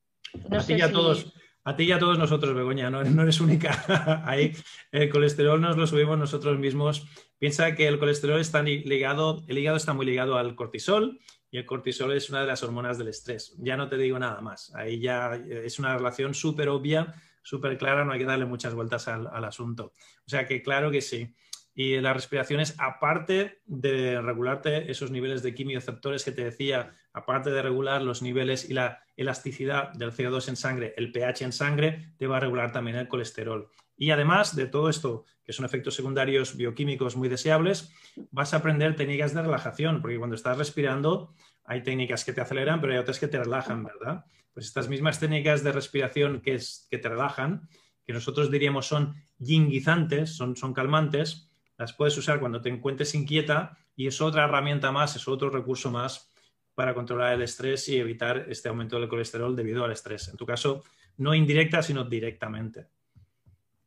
ti 0.66 0.80
a, 0.82 0.92
todos, 0.92 1.32
a 1.64 1.76
ti 1.76 1.84
y 1.84 1.92
a 1.92 1.98
todos 1.98 2.18
nosotros, 2.18 2.54
Begoña, 2.54 2.90
no, 2.90 3.02
no 3.04 3.22
eres 3.22 3.40
única. 3.40 4.22
Ahí 4.26 4.52
el 4.92 5.08
colesterol 5.08 5.60
nos 5.60 5.76
lo 5.76 5.86
subimos 5.86 6.18
nosotros 6.18 6.58
mismos. 6.58 7.06
Piensa 7.38 7.74
que 7.74 7.86
el 7.86 7.98
colesterol 7.98 8.40
está 8.40 8.62
ligado, 8.62 9.44
el 9.46 9.58
hígado 9.58 9.76
está 9.76 9.94
muy 9.94 10.04
ligado 10.04 10.36
al 10.36 10.56
cortisol 10.56 11.20
y 11.50 11.58
el 11.58 11.66
cortisol 11.66 12.12
es 12.12 12.28
una 12.30 12.40
de 12.40 12.46
las 12.46 12.62
hormonas 12.62 12.98
del 12.98 13.08
estrés. 13.08 13.54
Ya 13.58 13.76
no 13.76 13.88
te 13.88 13.96
digo 13.96 14.18
nada 14.18 14.40
más. 14.40 14.74
Ahí 14.74 15.00
ya 15.00 15.34
es 15.34 15.78
una 15.78 15.96
relación 15.96 16.34
súper 16.34 16.68
obvia, 16.68 17.14
súper 17.42 17.78
clara, 17.78 18.04
no 18.04 18.12
hay 18.12 18.18
que 18.18 18.26
darle 18.26 18.44
muchas 18.44 18.74
vueltas 18.74 19.08
al, 19.08 19.44
asunto. 19.44 19.92
O 20.26 20.28
sea 20.28 20.46
que 20.46 20.62
claro 20.62 20.90
que 20.90 21.00
sí. 21.00 21.34
Y 21.74 22.00
las 22.00 22.14
respiraciones, 22.14 22.74
aparte 22.78 23.60
de 23.64 24.20
regularte 24.20 24.90
esos 24.90 25.10
niveles 25.10 25.42
de 25.42 25.54
quimioceptores 25.54 26.24
que 26.24 26.32
te 26.32 26.44
decía, 26.44 26.92
aparte 27.12 27.50
de 27.50 27.62
regular 27.62 28.02
los 28.02 28.20
niveles 28.20 28.68
y 28.68 28.74
la 28.74 29.04
elasticidad 29.16 29.92
del 29.92 30.12
CO2 30.12 30.48
en 30.48 30.56
sangre, 30.56 30.94
el 30.96 31.12
pH 31.12 31.44
en 31.44 31.52
sangre, 31.52 32.12
te 32.18 32.26
va 32.26 32.38
a 32.38 32.40
regular 32.40 32.72
también 32.72 32.96
el 32.96 33.08
colesterol. 33.08 33.70
Y 33.98 34.12
además 34.12 34.54
de 34.54 34.66
todo 34.66 34.88
esto, 34.88 35.24
que 35.44 35.52
son 35.52 35.64
efectos 35.64 35.96
secundarios 35.96 36.56
bioquímicos 36.56 37.16
muy 37.16 37.28
deseables, 37.28 37.92
vas 38.30 38.54
a 38.54 38.58
aprender 38.58 38.94
técnicas 38.94 39.34
de 39.34 39.42
relajación, 39.42 40.00
porque 40.00 40.18
cuando 40.18 40.36
estás 40.36 40.56
respirando 40.56 41.34
hay 41.64 41.82
técnicas 41.82 42.24
que 42.24 42.32
te 42.32 42.40
aceleran, 42.40 42.80
pero 42.80 42.92
hay 42.92 42.98
otras 42.98 43.18
que 43.18 43.28
te 43.28 43.38
relajan, 43.38 43.84
¿verdad? 43.84 44.24
Pues 44.54 44.66
estas 44.66 44.88
mismas 44.88 45.18
técnicas 45.18 45.62
de 45.64 45.72
respiración 45.72 46.40
que, 46.40 46.58
que 46.88 46.98
te 46.98 47.08
relajan, 47.08 47.68
que 48.04 48.12
nosotros 48.12 48.50
diríamos 48.50 48.86
son 48.86 49.16
yinguizantes, 49.38 50.34
son, 50.34 50.56
son 50.56 50.72
calmantes, 50.72 51.50
las 51.76 51.92
puedes 51.92 52.16
usar 52.16 52.40
cuando 52.40 52.62
te 52.62 52.68
encuentres 52.68 53.14
inquieta 53.14 53.76
y 53.96 54.06
es 54.06 54.20
otra 54.20 54.44
herramienta 54.44 54.92
más, 54.92 55.16
es 55.16 55.26
otro 55.28 55.50
recurso 55.50 55.90
más 55.90 56.32
para 56.74 56.94
controlar 56.94 57.34
el 57.34 57.42
estrés 57.42 57.88
y 57.88 57.98
evitar 57.98 58.46
este 58.48 58.68
aumento 58.68 58.98
del 58.98 59.08
colesterol 59.08 59.56
debido 59.56 59.84
al 59.84 59.90
estrés. 59.90 60.28
En 60.28 60.36
tu 60.36 60.46
caso, 60.46 60.84
no 61.16 61.34
indirecta, 61.34 61.82
sino 61.82 62.04
directamente. 62.04 62.86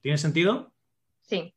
¿Tiene 0.02 0.18
sentido? 0.18 0.74
Sí. 1.22 1.54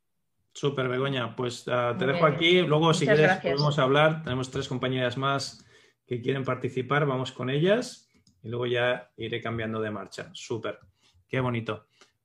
Súper, 0.53 0.89
Begoña. 0.89 1.35
Pues 1.35 1.67
ah, 1.69 1.97
te 1.99 2.07
dejo 2.07 2.27
aquí. 2.27 2.63
Luego, 2.63 2.95
si 2.95 3.07
quieres, 3.07 3.39
podemos 3.39 3.79
hablar. 3.79 4.23
Tenemos 4.23 4.51
tres 4.51 4.69
compañeras 4.69 5.17
más 5.17 5.67
que 6.07 6.21
quieren 6.21 6.45
participar. 6.45 7.07
Vamos 7.07 7.33
con 7.33 7.51
ellas 7.51 8.09
y 8.43 8.49
luego 8.49 8.67
ya 8.67 9.11
iré 9.17 9.41
cambiando 9.41 9.81
de 9.81 9.91
marcha. 9.91 10.31
Súper. 10.33 10.79
Qué 11.29 11.41
bonito. 11.41 11.87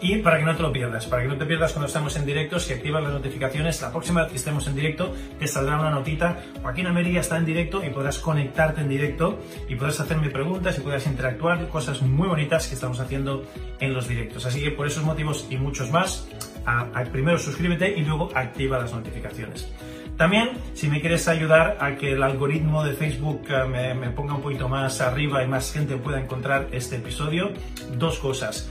Y 0.00 0.18
para 0.18 0.38
que 0.38 0.44
no 0.44 0.54
te 0.54 0.62
lo 0.62 0.72
pierdas, 0.72 1.06
para 1.06 1.22
que 1.22 1.28
no 1.28 1.36
te 1.36 1.46
pierdas 1.46 1.72
cuando 1.72 1.86
estamos 1.86 2.16
en 2.16 2.26
directo, 2.26 2.58
si 2.58 2.72
activas 2.72 3.02
las 3.02 3.12
notificaciones, 3.12 3.80
la 3.80 3.90
próxima 3.90 4.22
vez 4.22 4.30
que 4.30 4.36
estemos 4.36 4.66
en 4.66 4.74
directo 4.74 5.14
te 5.38 5.46
saldrá 5.46 5.78
una 5.78 5.90
notita. 5.90 6.38
Joaquín 6.62 6.86
Ameria 6.86 7.20
está 7.20 7.38
en 7.38 7.46
directo 7.46 7.82
y 7.84 7.90
podrás 7.90 8.18
conectarte 8.18 8.82
en 8.82 8.88
directo 8.88 9.38
y 9.68 9.76
podrás 9.76 10.00
hacerme 10.00 10.30
preguntas 10.30 10.76
y 10.78 10.80
podrás 10.82 11.06
interactuar, 11.06 11.68
cosas 11.68 12.02
muy 12.02 12.28
bonitas 12.28 12.68
que 12.68 12.74
estamos 12.74 13.00
haciendo 13.00 13.44
en 13.80 13.94
los 13.94 14.08
directos. 14.08 14.44
Así 14.46 14.62
que 14.62 14.70
por 14.70 14.86
esos 14.86 15.04
motivos 15.04 15.46
y 15.50 15.56
muchos 15.56 15.90
más, 15.90 16.28
primero 17.12 17.38
suscríbete 17.38 17.94
y 17.96 18.04
luego 18.04 18.30
activa 18.34 18.78
las 18.78 18.92
notificaciones. 18.92 19.72
También, 20.16 20.50
si 20.74 20.88
me 20.88 21.00
quieres 21.00 21.26
ayudar 21.26 21.76
a 21.80 21.96
que 21.96 22.12
el 22.12 22.22
algoritmo 22.22 22.84
de 22.84 22.92
Facebook 22.92 23.42
eh, 23.48 23.94
me, 23.94 24.10
ponga 24.10 24.34
un 24.34 24.42
poquito 24.42 24.68
más 24.68 25.00
arriba 25.00 25.42
y 25.42 25.48
más 25.48 25.72
gente 25.72 25.96
pueda 25.96 26.20
encontrar 26.20 26.68
este 26.70 26.96
episodio, 26.96 27.50
dos 27.98 28.20
cosas. 28.20 28.70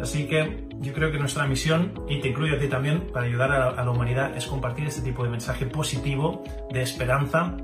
Así 0.00 0.26
que 0.26 0.66
yo 0.80 0.92
creo 0.92 1.12
que 1.12 1.18
nuestra 1.18 1.46
misión, 1.46 1.92
y 2.08 2.20
te 2.20 2.28
incluyo 2.28 2.56
a 2.56 2.58
ti 2.58 2.68
también, 2.68 3.08
para 3.12 3.26
ayudar 3.26 3.52
a, 3.52 3.84
la 3.84 3.90
humanidad, 3.90 4.36
es 4.36 4.46
compartir 4.46 4.86
este 4.86 5.02
tipo 5.02 5.24
de 5.24 5.30
mensaje 5.30 5.66
positivo, 5.66 6.42
de 6.72 6.82
esperanza, 6.82 7.56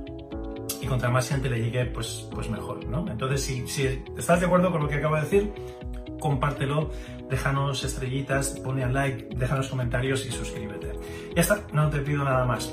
y 0.80 0.86
contra 0.86 1.10
más 1.10 1.28
gente 1.28 1.50
le 1.50 1.60
llegue, 1.60 1.86
pues, 1.86 2.28
pues 2.30 2.48
mejor, 2.48 2.86
¿no? 2.86 3.06
Entonces, 3.10 3.42
si, 3.42 3.66
si 3.66 4.02
estás 4.16 4.40
de 4.40 4.46
acuerdo 4.46 4.70
con 4.70 4.82
lo 4.82 4.88
que 4.88 4.96
acabo 4.96 5.16
de 5.16 5.22
decir, 5.22 5.52
compártelo, 6.20 6.90
déjanos 7.28 7.82
estrellitas, 7.82 8.60
pone 8.62 8.84
al 8.84 8.94
like, 8.94 9.34
déjanos 9.36 9.68
comentarios 9.68 10.24
y 10.26 10.30
suscríbete. 10.30 10.92
Ya 11.34 11.42
está, 11.42 11.60
no 11.72 11.90
te 11.90 11.98
pido 12.00 12.24
nada 12.24 12.44
más. 12.44 12.72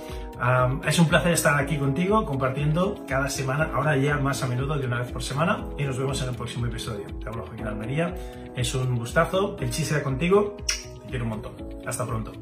Es 0.88 1.00
un 1.00 1.08
placer 1.08 1.32
estar 1.32 1.60
aquí 1.60 1.78
contigo 1.78 2.26
compartiendo 2.26 3.04
cada 3.08 3.30
semana, 3.30 3.72
ahora 3.74 3.98
ya 3.98 4.18
más 4.18 4.44
a 4.44 4.48
menudo 4.48 4.78
de 4.78 4.86
una 4.86 5.00
vez 5.00 5.12
por 5.12 5.24
semana 5.24 5.66
y 5.78 5.84
nos 5.84 5.98
vemos 5.98 6.22
en 6.22 6.30
el 6.30 6.36
próximo 6.36 6.68
episodio. 6.68 7.06
Te 7.20 7.28
hablo 7.28 7.46
Joaquín 7.46 7.66
Almería, 7.66 8.14
es 8.56 8.74
un 8.76 8.96
gustazo, 8.96 9.58
el 9.60 9.70
chiste 9.72 10.02
contigo, 10.04 10.58
te 11.04 11.10
quiero 11.10 11.24
un 11.24 11.30
montón. 11.32 11.54
Hasta 11.86 12.06
pronto. 12.06 12.34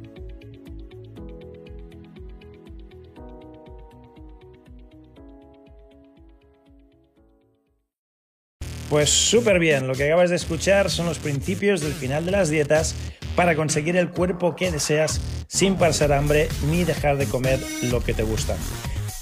Pues 8.89 9.09
súper 9.09 9.59
bien, 9.59 9.87
lo 9.87 9.93
que 9.93 10.05
acabas 10.05 10.29
de 10.29 10.35
escuchar 10.35 10.89
son 10.89 11.07
los 11.07 11.19
principios 11.19 11.81
del 11.81 11.93
final 11.93 12.25
de 12.25 12.31
las 12.31 12.49
dietas 12.49 12.95
para 13.35 13.55
conseguir 13.55 13.97
el 13.97 14.09
cuerpo 14.09 14.55
que 14.55 14.71
deseas 14.71 15.21
sin 15.47 15.75
pasar 15.75 16.13
hambre 16.13 16.49
ni 16.69 16.83
dejar 16.83 17.17
de 17.17 17.25
comer 17.25 17.59
lo 17.83 18.03
que 18.03 18.13
te 18.13 18.23
gusta. 18.23 18.55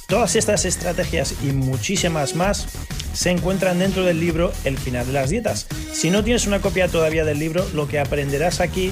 Todas 0.08 0.36
estas 0.36 0.66
estrategias 0.66 1.34
y 1.44 1.48
muchísimas 1.48 2.36
más 2.36 2.68
se 3.14 3.30
encuentran 3.30 3.80
dentro 3.80 4.04
del 4.04 4.20
libro 4.20 4.52
El 4.64 4.78
final 4.78 5.08
de 5.08 5.14
las 5.14 5.30
dietas. 5.30 5.68
Si 5.92 6.10
no 6.10 6.24
tienes 6.24 6.46
una 6.48 6.60
copia 6.60 6.88
todavía 6.88 7.26
del 7.26 7.40
libro, 7.40 7.66
lo 7.74 7.88
que 7.88 8.00
aprenderás 8.00 8.60
aquí 8.60 8.92